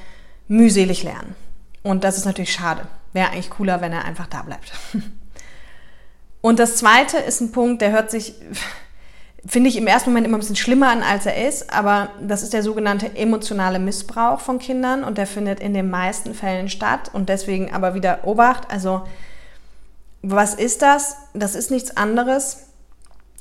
mühselig 0.46 1.02
lernen. 1.02 1.34
Und 1.82 2.04
das 2.04 2.16
ist 2.16 2.24
natürlich 2.24 2.54
schade. 2.54 2.88
Wäre 3.12 3.32
eigentlich 3.32 3.50
cooler, 3.50 3.82
wenn 3.82 3.92
er 3.92 4.06
einfach 4.06 4.28
da 4.28 4.40
bleibt. 4.40 4.72
Und 6.40 6.58
das 6.58 6.76
zweite 6.76 7.18
ist 7.18 7.42
ein 7.42 7.52
Punkt, 7.52 7.82
der 7.82 7.92
hört 7.92 8.10
sich, 8.10 8.32
finde 9.44 9.68
ich 9.68 9.76
im 9.76 9.86
ersten 9.86 10.08
Moment 10.08 10.26
immer 10.26 10.38
ein 10.38 10.40
bisschen 10.40 10.56
schlimmer 10.56 10.88
an, 10.88 11.02
als 11.02 11.26
er 11.26 11.46
ist, 11.46 11.70
aber 11.70 12.08
das 12.22 12.42
ist 12.42 12.54
der 12.54 12.62
sogenannte 12.62 13.14
emotionale 13.14 13.78
Missbrauch 13.78 14.40
von 14.40 14.58
Kindern 14.58 15.04
und 15.04 15.18
der 15.18 15.26
findet 15.26 15.60
in 15.60 15.74
den 15.74 15.90
meisten 15.90 16.32
Fällen 16.32 16.70
statt 16.70 17.10
und 17.12 17.28
deswegen 17.28 17.74
aber 17.74 17.92
wieder 17.92 18.26
Obacht. 18.26 18.70
Also 18.70 19.02
was 20.22 20.54
ist 20.54 20.82
das? 20.82 21.16
Das 21.34 21.54
ist 21.54 21.70
nichts 21.70 21.96
anderes 21.96 22.68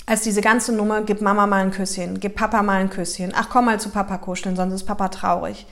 als 0.07 0.21
diese 0.21 0.41
ganze 0.41 0.71
Nummer, 0.71 1.01
gib 1.01 1.21
Mama 1.21 1.45
mal 1.45 1.63
ein 1.63 1.71
Küsschen, 1.71 2.19
gib 2.21 2.35
Papa 2.35 2.63
mal 2.63 2.79
ein 2.79 2.89
Küsschen, 2.89 3.33
ach 3.35 3.49
komm 3.49 3.65
mal 3.65 3.79
zu 3.79 3.89
Papa 3.89 4.17
kuscheln, 4.17 4.55
sonst 4.55 4.73
ist 4.73 4.85
Papa 4.85 5.09
traurig. 5.09 5.67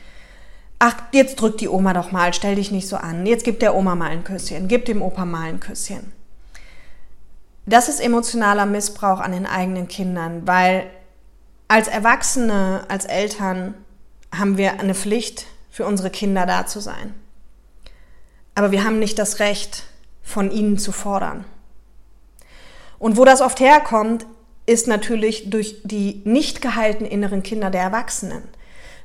Ach, 0.78 0.94
jetzt 1.14 1.40
drückt 1.40 1.62
die 1.62 1.70
Oma 1.70 1.94
doch 1.94 2.12
mal, 2.12 2.34
stell 2.34 2.56
dich 2.56 2.70
nicht 2.70 2.90
so 2.90 2.98
an. 2.98 3.26
Jetzt 3.26 3.46
gib 3.46 3.62
der 3.62 3.74
Oma 3.74 3.96
mal 3.96 4.12
ein 4.12 4.26
Küsschen, 4.26 4.68
gib 4.68 4.84
dem 4.86 5.02
Opa 5.02 5.24
mal 5.24 5.48
ein 5.48 5.62
Küsschen. 5.62 6.12
Das 7.66 7.88
ist 7.88 8.02
emotionaler 8.02 8.66
Missbrauch 8.66 9.22
an 9.22 9.32
den 9.32 9.46
eigenen 9.46 9.88
Kindern, 9.88 10.46
weil 10.46 10.86
als 11.70 11.88
Erwachsene, 11.88 12.84
als 12.90 13.06
Eltern 13.06 13.74
haben 14.38 14.58
wir 14.58 14.82
eine 14.82 14.96
Pflicht, 14.96 15.48
für 15.72 15.86
unsere 15.86 16.10
Kinder 16.10 16.46
da 16.46 16.66
zu 16.66 16.80
sein. 16.80 17.14
Aber 18.54 18.72
wir 18.72 18.84
haben 18.84 19.00
nicht 19.00 19.18
das 19.18 19.40
Recht, 19.40 19.84
von 20.26 20.52
ihnen 20.52 20.78
zu 20.78 20.92
fordern. 20.92 21.46
Und 23.00 23.16
wo 23.16 23.24
das 23.24 23.40
oft 23.40 23.62
herkommt, 23.62 24.26
ist 24.66 24.88
natürlich 24.88 25.50
durch 25.50 25.78
die 25.84 26.22
nicht 26.26 26.62
geheilten 26.62 27.06
inneren 27.06 27.44
Kinder 27.44 27.70
der 27.70 27.82
Erwachsenen. 27.82 28.44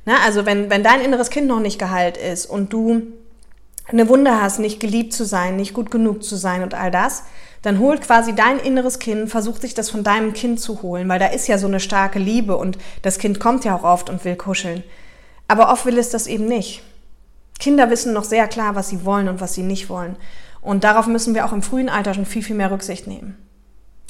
Na, 0.05 0.15
also 0.25 0.45
wenn, 0.45 0.69
wenn 0.69 0.83
dein 0.83 1.01
inneres 1.01 1.29
Kind 1.29 1.47
noch 1.47 1.59
nicht 1.59 1.77
geheilt 1.77 2.17
ist 2.17 2.47
und 2.47 2.73
du 2.73 3.03
eine 3.87 4.09
Wunde 4.09 4.41
hast, 4.41 4.59
nicht 4.59 4.79
geliebt 4.79 5.13
zu 5.13 5.25
sein, 5.25 5.55
nicht 5.55 5.73
gut 5.73 5.91
genug 5.91 6.23
zu 6.23 6.35
sein 6.35 6.63
und 6.63 6.73
all 6.73 6.89
das, 6.89 7.23
dann 7.61 7.77
holt 7.77 8.01
quasi 8.01 8.33
dein 8.33 8.57
inneres 8.57 8.97
Kind, 8.97 9.29
versucht 9.29 9.61
sich 9.61 9.75
das 9.75 9.89
von 9.89 10.03
deinem 10.03 10.33
Kind 10.33 10.59
zu 10.59 10.81
holen, 10.81 11.07
weil 11.07 11.19
da 11.19 11.27
ist 11.27 11.47
ja 11.47 11.59
so 11.59 11.67
eine 11.67 11.79
starke 11.79 12.17
Liebe 12.17 12.57
und 12.57 12.79
das 13.03 13.19
Kind 13.19 13.39
kommt 13.39 13.65
ja 13.65 13.75
auch 13.75 13.83
oft 13.83 14.09
und 14.09 14.25
will 14.25 14.35
kuscheln. 14.35 14.83
Aber 15.47 15.71
oft 15.71 15.85
will 15.85 15.99
es 15.99 16.09
das 16.09 16.25
eben 16.25 16.45
nicht. 16.45 16.81
Kinder 17.59 17.91
wissen 17.91 18.13
noch 18.13 18.23
sehr 18.23 18.47
klar, 18.47 18.75
was 18.75 18.89
sie 18.89 19.05
wollen 19.05 19.27
und 19.27 19.41
was 19.41 19.53
sie 19.53 19.61
nicht 19.61 19.89
wollen. 19.89 20.15
Und 20.61 20.83
darauf 20.83 21.07
müssen 21.07 21.33
wir 21.33 21.45
auch 21.45 21.53
im 21.53 21.61
frühen 21.61 21.89
Alter 21.89 22.13
schon 22.13 22.25
viel, 22.25 22.43
viel 22.43 22.55
mehr 22.55 22.71
Rücksicht 22.71 23.07
nehmen. 23.07 23.37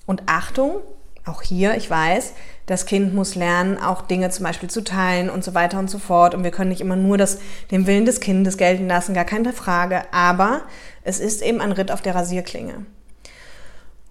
Und 0.06 0.24
Achtung, 0.26 0.82
auch 1.26 1.42
hier, 1.42 1.76
ich 1.76 1.90
weiß, 1.90 2.34
das 2.66 2.86
Kind 2.86 3.14
muss 3.14 3.36
lernen, 3.36 3.78
auch 3.78 4.02
Dinge 4.02 4.30
zum 4.32 4.46
Beispiel 4.46 4.70
zu 4.70 4.84
teilen 4.84 5.30
und 5.30 5.44
so 5.44 5.54
weiter 5.54 5.80
und 5.80 5.90
so 5.90 6.00
fort. 6.00 6.34
Und 6.34 6.44
wir 6.44 6.52
können 6.52 6.70
nicht 6.70 6.82
immer 6.82 6.96
nur 6.96 7.18
das, 7.18 7.40
den 7.70 7.88
Willen 7.88 8.06
des 8.06 8.20
Kindes 8.20 8.58
gelten 8.58 8.88
lassen, 8.88 9.14
gar 9.14 9.26
keine 9.26 9.54
Frage. 9.54 10.02
Aber 10.12 10.62
es 11.04 11.20
ist 11.20 11.42
eben 11.42 11.62
ein 11.62 11.72
Ritt 11.72 11.92
auf 11.92 12.02
der 12.02 12.16
Rasierklinge. 12.16 12.86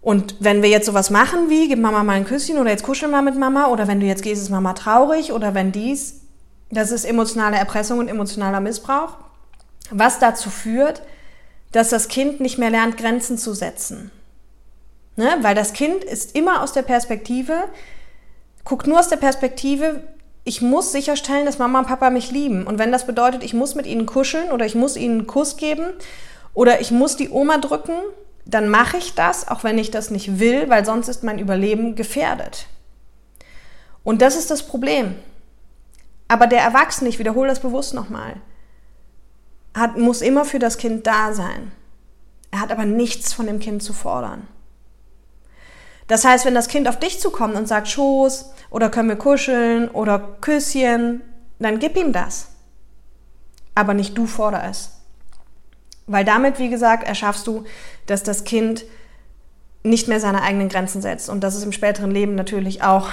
Und 0.02 0.36
wenn 0.40 0.62
wir 0.62 0.70
jetzt 0.70 0.86
sowas 0.86 1.10
machen 1.10 1.50
wie, 1.50 1.68
gib 1.68 1.78
Mama 1.78 2.02
mal 2.04 2.14
ein 2.14 2.24
Küsschen 2.24 2.58
oder 2.58 2.70
jetzt 2.70 2.84
kuschel 2.84 3.08
mal 3.08 3.22
mit 3.22 3.36
Mama 3.36 3.66
oder 3.66 3.86
wenn 3.86 4.00
du 4.00 4.06
jetzt 4.06 4.22
gehst, 4.22 4.40
ist 4.40 4.48
Mama 4.48 4.72
traurig 4.72 5.32
oder 5.32 5.54
wenn 5.54 5.72
dies, 5.72 6.22
das 6.70 6.90
ist 6.90 7.04
emotionale 7.04 7.56
Erpressung 7.56 7.98
und 7.98 8.08
emotionaler 8.08 8.60
Missbrauch, 8.60 9.18
was 9.90 10.18
dazu 10.18 10.48
führt, 10.48 11.02
dass 11.72 11.90
das 11.90 12.08
Kind 12.08 12.40
nicht 12.40 12.58
mehr 12.58 12.70
lernt, 12.70 12.96
Grenzen 12.96 13.38
zu 13.38 13.54
setzen. 13.54 14.10
Ne? 15.16 15.36
Weil 15.42 15.54
das 15.54 15.72
Kind 15.72 16.04
ist 16.04 16.36
immer 16.36 16.62
aus 16.62 16.72
der 16.72 16.82
Perspektive, 16.82 17.64
guckt 18.64 18.86
nur 18.86 18.98
aus 18.98 19.08
der 19.08 19.16
Perspektive, 19.16 20.02
ich 20.44 20.62
muss 20.62 20.92
sicherstellen, 20.92 21.44
dass 21.44 21.58
Mama 21.58 21.80
und 21.80 21.86
Papa 21.86 22.10
mich 22.10 22.30
lieben. 22.30 22.66
Und 22.66 22.78
wenn 22.78 22.92
das 22.92 23.06
bedeutet, 23.06 23.44
ich 23.44 23.54
muss 23.54 23.74
mit 23.74 23.86
ihnen 23.86 24.06
kuscheln 24.06 24.50
oder 24.50 24.64
ich 24.64 24.74
muss 24.74 24.96
ihnen 24.96 25.20
einen 25.20 25.26
Kuss 25.26 25.56
geben 25.56 25.84
oder 26.54 26.80
ich 26.80 26.90
muss 26.90 27.16
die 27.16 27.28
Oma 27.28 27.58
drücken, 27.58 27.98
dann 28.46 28.68
mache 28.68 28.96
ich 28.96 29.14
das, 29.14 29.48
auch 29.48 29.64
wenn 29.64 29.78
ich 29.78 29.90
das 29.90 30.10
nicht 30.10 30.40
will, 30.40 30.68
weil 30.68 30.84
sonst 30.84 31.08
ist 31.08 31.22
mein 31.22 31.38
Überleben 31.38 31.94
gefährdet. 31.94 32.66
Und 34.02 34.22
das 34.22 34.34
ist 34.36 34.50
das 34.50 34.62
Problem. 34.62 35.14
Aber 36.26 36.46
der 36.46 36.60
Erwachsene, 36.60 37.10
ich 37.10 37.18
wiederhole 37.18 37.48
das 37.48 37.60
bewusst 37.60 37.92
nochmal, 37.92 38.36
hat, 39.74 39.96
muss 39.96 40.22
immer 40.22 40.44
für 40.44 40.58
das 40.58 40.78
Kind 40.78 41.06
da 41.06 41.32
sein. 41.32 41.72
Er 42.50 42.60
hat 42.60 42.72
aber 42.72 42.84
nichts 42.84 43.32
von 43.32 43.46
dem 43.46 43.60
Kind 43.60 43.82
zu 43.82 43.92
fordern. 43.92 44.46
Das 46.08 46.24
heißt, 46.24 46.44
wenn 46.44 46.54
das 46.54 46.66
Kind 46.66 46.88
auf 46.88 46.98
dich 46.98 47.20
zukommt 47.20 47.54
und 47.54 47.68
sagt 47.68 47.88
Schoß 47.88 48.52
oder 48.70 48.90
können 48.90 49.08
wir 49.08 49.16
kuscheln 49.16 49.88
oder 49.88 50.18
Küsschen, 50.40 51.22
dann 51.60 51.78
gib 51.78 51.96
ihm 51.96 52.12
das. 52.12 52.48
Aber 53.76 53.94
nicht 53.94 54.18
du 54.18 54.26
forder 54.26 54.64
es. 54.68 54.90
Weil 56.08 56.24
damit, 56.24 56.58
wie 56.58 56.68
gesagt, 56.68 57.06
erschaffst 57.06 57.46
du, 57.46 57.64
dass 58.06 58.24
das 58.24 58.42
Kind 58.42 58.84
nicht 59.84 60.08
mehr 60.08 60.18
seine 60.18 60.42
eigenen 60.42 60.68
Grenzen 60.68 61.00
setzt. 61.00 61.28
Und 61.28 61.44
das 61.44 61.54
ist 61.54 61.62
im 61.62 61.72
späteren 61.72 62.10
Leben 62.10 62.34
natürlich 62.34 62.82
auch 62.82 63.08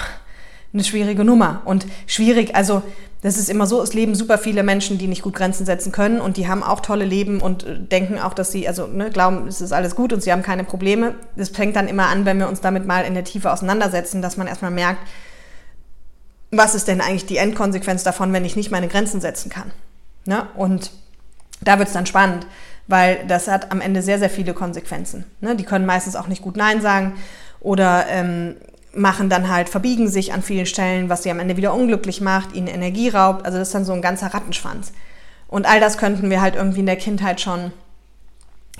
eine 0.72 0.84
schwierige 0.84 1.24
Nummer. 1.24 1.62
Und 1.64 1.86
schwierig, 2.06 2.54
also 2.54 2.82
das 3.22 3.36
ist 3.36 3.50
immer 3.50 3.66
so, 3.66 3.82
es 3.82 3.94
leben 3.94 4.14
super 4.14 4.38
viele 4.38 4.62
Menschen, 4.62 4.96
die 4.98 5.08
nicht 5.08 5.22
gut 5.22 5.34
Grenzen 5.34 5.66
setzen 5.66 5.90
können 5.90 6.20
und 6.20 6.36
die 6.36 6.46
haben 6.46 6.62
auch 6.62 6.80
tolle 6.80 7.04
Leben 7.04 7.40
und 7.40 7.64
äh, 7.64 7.78
denken 7.78 8.18
auch, 8.18 8.32
dass 8.32 8.52
sie, 8.52 8.68
also 8.68 8.86
ne, 8.86 9.10
glauben, 9.10 9.48
es 9.48 9.60
ist 9.60 9.72
alles 9.72 9.96
gut 9.96 10.12
und 10.12 10.22
sie 10.22 10.30
haben 10.30 10.42
keine 10.42 10.64
Probleme. 10.64 11.14
Das 11.36 11.48
fängt 11.48 11.74
dann 11.74 11.88
immer 11.88 12.06
an, 12.06 12.24
wenn 12.26 12.38
wir 12.38 12.48
uns 12.48 12.60
damit 12.60 12.86
mal 12.86 13.04
in 13.04 13.14
der 13.14 13.24
Tiefe 13.24 13.52
auseinandersetzen, 13.52 14.22
dass 14.22 14.36
man 14.36 14.46
erstmal 14.46 14.70
merkt, 14.70 15.00
was 16.50 16.74
ist 16.74 16.88
denn 16.88 17.00
eigentlich 17.00 17.26
die 17.26 17.36
Endkonsequenz 17.36 18.04
davon, 18.04 18.32
wenn 18.32 18.44
ich 18.44 18.56
nicht 18.56 18.70
meine 18.70 18.88
Grenzen 18.88 19.20
setzen 19.20 19.50
kann. 19.50 19.70
Ne? 20.24 20.46
Und 20.54 20.92
da 21.60 21.78
wird 21.78 21.88
es 21.88 21.94
dann 21.94 22.06
spannend, 22.06 22.46
weil 22.86 23.26
das 23.26 23.48
hat 23.48 23.72
am 23.72 23.80
Ende 23.80 24.00
sehr, 24.00 24.18
sehr 24.18 24.30
viele 24.30 24.54
Konsequenzen. 24.54 25.24
Ne? 25.40 25.56
Die 25.56 25.64
können 25.64 25.86
meistens 25.86 26.16
auch 26.16 26.28
nicht 26.28 26.42
gut 26.42 26.56
Nein 26.56 26.80
sagen 26.80 27.14
oder 27.60 28.06
ähm, 28.08 28.56
machen 28.98 29.30
dann 29.30 29.48
halt, 29.48 29.68
verbiegen 29.68 30.08
sich 30.08 30.32
an 30.32 30.42
vielen 30.42 30.66
Stellen, 30.66 31.08
was 31.08 31.22
sie 31.22 31.30
am 31.30 31.40
Ende 31.40 31.56
wieder 31.56 31.72
unglücklich 31.72 32.20
macht, 32.20 32.54
ihnen 32.54 32.66
Energie 32.66 33.08
raubt. 33.08 33.44
Also 33.44 33.58
das 33.58 33.68
ist 33.68 33.74
dann 33.74 33.84
so 33.84 33.92
ein 33.92 34.02
ganzer 34.02 34.34
Rattenschwanz. 34.34 34.92
Und 35.48 35.66
all 35.66 35.80
das 35.80 35.98
könnten 35.98 36.30
wir 36.30 36.40
halt 36.40 36.56
irgendwie 36.56 36.80
in 36.80 36.86
der 36.86 36.96
Kindheit 36.96 37.40
schon 37.40 37.72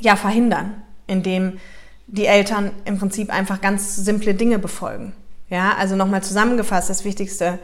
ja, 0.00 0.16
verhindern, 0.16 0.82
indem 1.06 1.58
die 2.06 2.26
Eltern 2.26 2.70
im 2.84 2.98
Prinzip 2.98 3.30
einfach 3.30 3.60
ganz 3.60 3.96
simple 3.96 4.34
Dinge 4.34 4.58
befolgen. 4.58 5.12
Ja, 5.50 5.74
also 5.76 5.96
nochmal 5.96 6.22
zusammengefasst, 6.22 6.90
das 6.90 7.04
Wichtigste, 7.04 7.58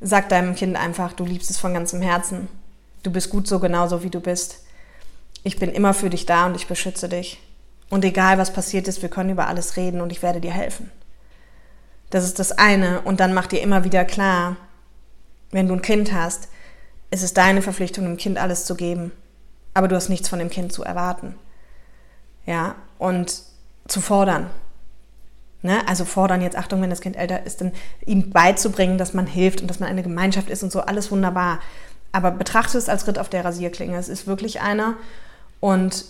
sag 0.00 0.28
deinem 0.28 0.54
Kind 0.56 0.76
einfach, 0.76 1.12
du 1.12 1.24
liebst 1.24 1.50
es 1.50 1.58
von 1.58 1.72
ganzem 1.72 2.02
Herzen. 2.02 2.48
Du 3.02 3.10
bist 3.10 3.30
gut 3.30 3.46
so 3.46 3.58
genauso, 3.58 4.02
wie 4.02 4.10
du 4.10 4.20
bist. 4.20 4.64
Ich 5.44 5.58
bin 5.58 5.70
immer 5.70 5.94
für 5.94 6.10
dich 6.10 6.26
da 6.26 6.46
und 6.46 6.56
ich 6.56 6.66
beschütze 6.66 7.08
dich. 7.08 7.40
Und 7.90 8.04
egal 8.04 8.38
was 8.38 8.52
passiert 8.52 8.88
ist, 8.88 9.02
wir 9.02 9.08
können 9.08 9.30
über 9.30 9.48
alles 9.48 9.76
reden 9.76 10.00
und 10.00 10.10
ich 10.10 10.22
werde 10.22 10.40
dir 10.40 10.52
helfen. 10.52 10.90
Das 12.12 12.24
ist 12.24 12.38
das 12.38 12.52
eine. 12.52 13.00
Und 13.00 13.20
dann 13.20 13.32
mach 13.32 13.46
dir 13.46 13.62
immer 13.62 13.84
wieder 13.84 14.04
klar, 14.04 14.56
wenn 15.50 15.66
du 15.66 15.74
ein 15.74 15.82
Kind 15.82 16.12
hast, 16.12 16.48
ist 17.10 17.22
es 17.22 17.32
deine 17.32 17.62
Verpflichtung, 17.62 18.04
dem 18.04 18.18
Kind 18.18 18.38
alles 18.38 18.66
zu 18.66 18.74
geben. 18.74 19.12
Aber 19.72 19.88
du 19.88 19.96
hast 19.96 20.10
nichts 20.10 20.28
von 20.28 20.38
dem 20.38 20.50
Kind 20.50 20.74
zu 20.74 20.84
erwarten. 20.84 21.34
Ja, 22.44 22.74
und 22.98 23.42
zu 23.88 24.02
fordern. 24.02 24.50
Ne? 25.62 25.80
Also 25.88 26.04
fordern 26.04 26.42
jetzt, 26.42 26.56
Achtung, 26.56 26.82
wenn 26.82 26.90
das 26.90 27.00
Kind 27.00 27.16
älter 27.16 27.46
ist, 27.46 27.62
dann 27.62 27.72
ihm 28.04 28.30
beizubringen, 28.30 28.98
dass 28.98 29.14
man 29.14 29.26
hilft 29.26 29.62
und 29.62 29.68
dass 29.68 29.80
man 29.80 29.88
eine 29.88 30.02
Gemeinschaft 30.02 30.50
ist 30.50 30.62
und 30.62 30.70
so, 30.70 30.82
alles 30.82 31.10
wunderbar. 31.10 31.60
Aber 32.12 32.30
betrachte 32.30 32.76
es 32.76 32.90
als 32.90 33.06
Ritt 33.06 33.18
auf 33.18 33.30
der 33.30 33.44
Rasierklinge. 33.44 33.96
Es 33.96 34.10
ist 34.10 34.26
wirklich 34.26 34.60
einer. 34.60 34.96
Und 35.60 36.04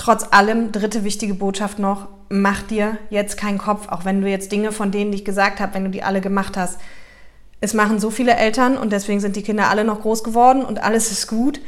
trotz 0.00 0.28
allem, 0.30 0.72
dritte 0.72 1.04
wichtige 1.04 1.34
Botschaft 1.34 1.78
noch, 1.78 2.08
mach 2.30 2.62
dir 2.62 2.96
jetzt 3.10 3.36
keinen 3.36 3.58
Kopf, 3.58 3.88
auch 3.88 4.06
wenn 4.06 4.22
du 4.22 4.30
jetzt 4.30 4.50
Dinge 4.50 4.72
von 4.72 4.90
denen, 4.90 5.12
die 5.12 5.18
ich 5.18 5.24
gesagt 5.26 5.60
habe, 5.60 5.74
wenn 5.74 5.84
du 5.84 5.90
die 5.90 6.02
alle 6.02 6.22
gemacht 6.22 6.56
hast. 6.56 6.80
Es 7.60 7.74
machen 7.74 8.00
so 8.00 8.10
viele 8.10 8.34
Eltern 8.34 8.78
und 8.78 8.94
deswegen 8.94 9.20
sind 9.20 9.36
die 9.36 9.42
Kinder 9.42 9.68
alle 9.68 9.84
noch 9.84 10.00
groß 10.00 10.24
geworden 10.24 10.64
und 10.64 10.82
alles 10.82 11.10
ist 11.10 11.26
gut. 11.26 11.60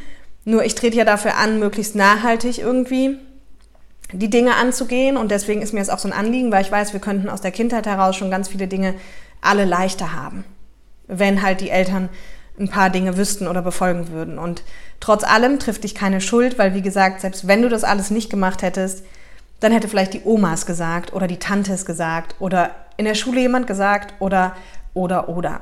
Nur 0.46 0.64
ich 0.64 0.74
trete 0.74 0.96
ja 0.96 1.04
dafür 1.04 1.36
an, 1.36 1.58
möglichst 1.58 1.94
nachhaltig 1.94 2.58
irgendwie 2.58 3.18
die 4.12 4.30
Dinge 4.30 4.56
anzugehen 4.56 5.18
und 5.18 5.30
deswegen 5.30 5.60
ist 5.60 5.74
mir 5.74 5.80
es 5.80 5.90
auch 5.90 5.98
so 5.98 6.08
ein 6.08 6.14
Anliegen, 6.14 6.50
weil 6.50 6.62
ich 6.62 6.72
weiß, 6.72 6.94
wir 6.94 7.00
könnten 7.00 7.28
aus 7.28 7.42
der 7.42 7.50
Kindheit 7.50 7.84
heraus 7.84 8.16
schon 8.16 8.30
ganz 8.30 8.48
viele 8.48 8.66
Dinge 8.66 8.94
alle 9.42 9.66
leichter 9.66 10.14
haben, 10.14 10.44
wenn 11.06 11.42
halt 11.42 11.60
die 11.60 11.68
Eltern 11.68 12.08
ein 12.58 12.68
paar 12.68 12.90
Dinge 12.90 13.16
wüssten 13.16 13.46
oder 13.46 13.62
befolgen 13.62 14.08
würden. 14.08 14.38
Und 14.38 14.62
trotz 15.00 15.24
allem 15.24 15.58
trifft 15.58 15.84
dich 15.84 15.94
keine 15.94 16.20
Schuld, 16.20 16.58
weil 16.58 16.74
wie 16.74 16.82
gesagt, 16.82 17.20
selbst 17.20 17.48
wenn 17.48 17.62
du 17.62 17.68
das 17.68 17.84
alles 17.84 18.10
nicht 18.10 18.30
gemacht 18.30 18.62
hättest, 18.62 19.04
dann 19.60 19.72
hätte 19.72 19.88
vielleicht 19.88 20.14
die 20.14 20.22
Omas 20.24 20.66
gesagt 20.66 21.12
oder 21.12 21.26
die 21.26 21.38
Tantes 21.38 21.84
gesagt 21.86 22.34
oder 22.40 22.70
in 22.96 23.04
der 23.04 23.14
Schule 23.14 23.40
jemand 23.40 23.66
gesagt 23.66 24.14
oder 24.18 24.54
oder 24.92 25.28
oder. 25.28 25.60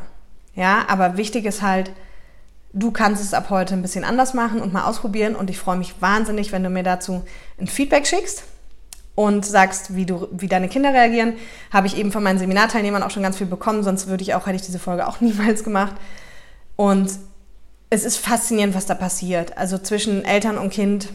Ja, 0.54 0.84
aber 0.88 1.16
wichtig 1.16 1.44
ist 1.44 1.62
halt, 1.62 1.92
du 2.72 2.90
kannst 2.90 3.22
es 3.22 3.34
ab 3.34 3.50
heute 3.50 3.74
ein 3.74 3.82
bisschen 3.82 4.04
anders 4.04 4.34
machen 4.34 4.60
und 4.60 4.72
mal 4.72 4.84
ausprobieren 4.84 5.36
und 5.36 5.50
ich 5.50 5.58
freue 5.58 5.76
mich 5.76 6.00
wahnsinnig, 6.00 6.50
wenn 6.50 6.62
du 6.62 6.70
mir 6.70 6.82
dazu 6.82 7.22
ein 7.58 7.66
Feedback 7.66 8.06
schickst 8.06 8.44
und 9.14 9.44
sagst, 9.44 9.94
wie, 9.94 10.06
du, 10.06 10.28
wie 10.32 10.48
deine 10.48 10.68
Kinder 10.68 10.92
reagieren. 10.92 11.34
Habe 11.70 11.86
ich 11.86 11.96
eben 11.96 12.10
von 12.10 12.22
meinen 12.22 12.38
Seminarteilnehmern 12.38 13.02
auch 13.02 13.10
schon 13.10 13.22
ganz 13.22 13.36
viel 13.36 13.46
bekommen, 13.46 13.82
sonst 13.82 14.06
würde 14.06 14.22
ich 14.22 14.34
auch, 14.34 14.46
hätte 14.46 14.56
ich 14.56 14.62
diese 14.62 14.78
Folge 14.78 15.06
auch 15.06 15.20
niemals 15.20 15.62
gemacht. 15.62 15.94
Und 16.80 17.10
es 17.90 18.06
ist 18.06 18.16
faszinierend, 18.16 18.74
was 18.74 18.86
da 18.86 18.94
passiert. 18.94 19.58
Also 19.58 19.76
zwischen 19.76 20.24
Eltern 20.24 20.56
und 20.56 20.70
Kind, 20.70 21.10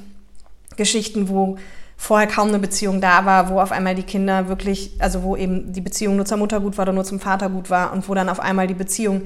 Geschichten, 0.77 1.27
wo 1.27 1.57
vorher 1.97 2.27
kaum 2.27 2.49
eine 2.49 2.59
Beziehung 2.59 3.01
da 3.01 3.25
war, 3.25 3.49
wo 3.49 3.59
auf 3.59 3.71
einmal 3.71 3.95
die 3.95 4.03
Kinder 4.03 4.47
wirklich, 4.47 4.91
also 4.99 5.23
wo 5.23 5.35
eben 5.35 5.73
die 5.73 5.81
Beziehung 5.81 6.17
nur 6.17 6.25
zur 6.27 6.37
Mutter 6.37 6.59
gut 6.59 6.77
war 6.77 6.83
oder 6.83 6.93
nur 6.93 7.03
zum 7.03 7.19
Vater 7.19 7.49
gut 7.49 7.71
war 7.71 7.93
und 7.93 8.07
wo 8.07 8.13
dann 8.13 8.29
auf 8.29 8.39
einmal 8.39 8.67
die 8.67 8.75
Beziehung 8.75 9.23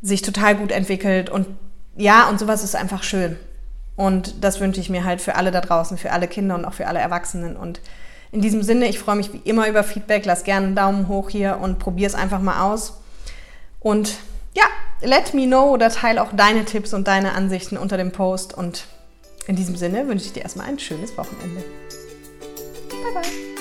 sich 0.00 0.22
total 0.22 0.54
gut 0.54 0.72
entwickelt 0.72 1.28
und 1.28 1.46
ja, 1.94 2.26
und 2.30 2.40
sowas 2.40 2.64
ist 2.64 2.74
einfach 2.74 3.02
schön. 3.02 3.36
Und 3.96 4.42
das 4.42 4.60
wünsche 4.60 4.80
ich 4.80 4.88
mir 4.88 5.04
halt 5.04 5.20
für 5.20 5.34
alle 5.34 5.50
da 5.50 5.60
draußen, 5.60 5.98
für 5.98 6.10
alle 6.10 6.26
Kinder 6.26 6.54
und 6.54 6.64
auch 6.64 6.72
für 6.72 6.86
alle 6.86 7.00
Erwachsenen. 7.00 7.54
Und 7.54 7.82
in 8.32 8.40
diesem 8.40 8.62
Sinne, 8.62 8.88
ich 8.88 8.98
freue 8.98 9.16
mich 9.16 9.34
wie 9.34 9.42
immer 9.44 9.68
über 9.68 9.84
Feedback. 9.84 10.24
Lass 10.24 10.44
gerne 10.44 10.68
einen 10.68 10.74
Daumen 10.74 11.08
hoch 11.08 11.28
hier 11.28 11.58
und 11.60 11.78
probier 11.78 12.06
es 12.06 12.14
einfach 12.14 12.40
mal 12.40 12.62
aus. 12.62 12.98
Und 13.80 14.16
ja, 14.56 14.64
let 15.02 15.34
me 15.34 15.46
know 15.46 15.70
oder 15.70 15.90
teile 15.90 16.22
auch 16.22 16.32
deine 16.32 16.64
Tipps 16.64 16.94
und 16.94 17.06
deine 17.06 17.32
Ansichten 17.32 17.76
unter 17.76 17.96
dem 17.96 18.10
Post. 18.10 18.54
Und 18.54 18.86
in 19.46 19.54
diesem 19.54 19.76
Sinne 19.76 20.08
wünsche 20.08 20.26
ich 20.26 20.32
dir 20.32 20.42
erstmal 20.42 20.66
ein 20.66 20.78
schönes 20.78 21.16
Wochenende. 21.16 21.62
Bye, 22.90 23.12
bye. 23.12 23.55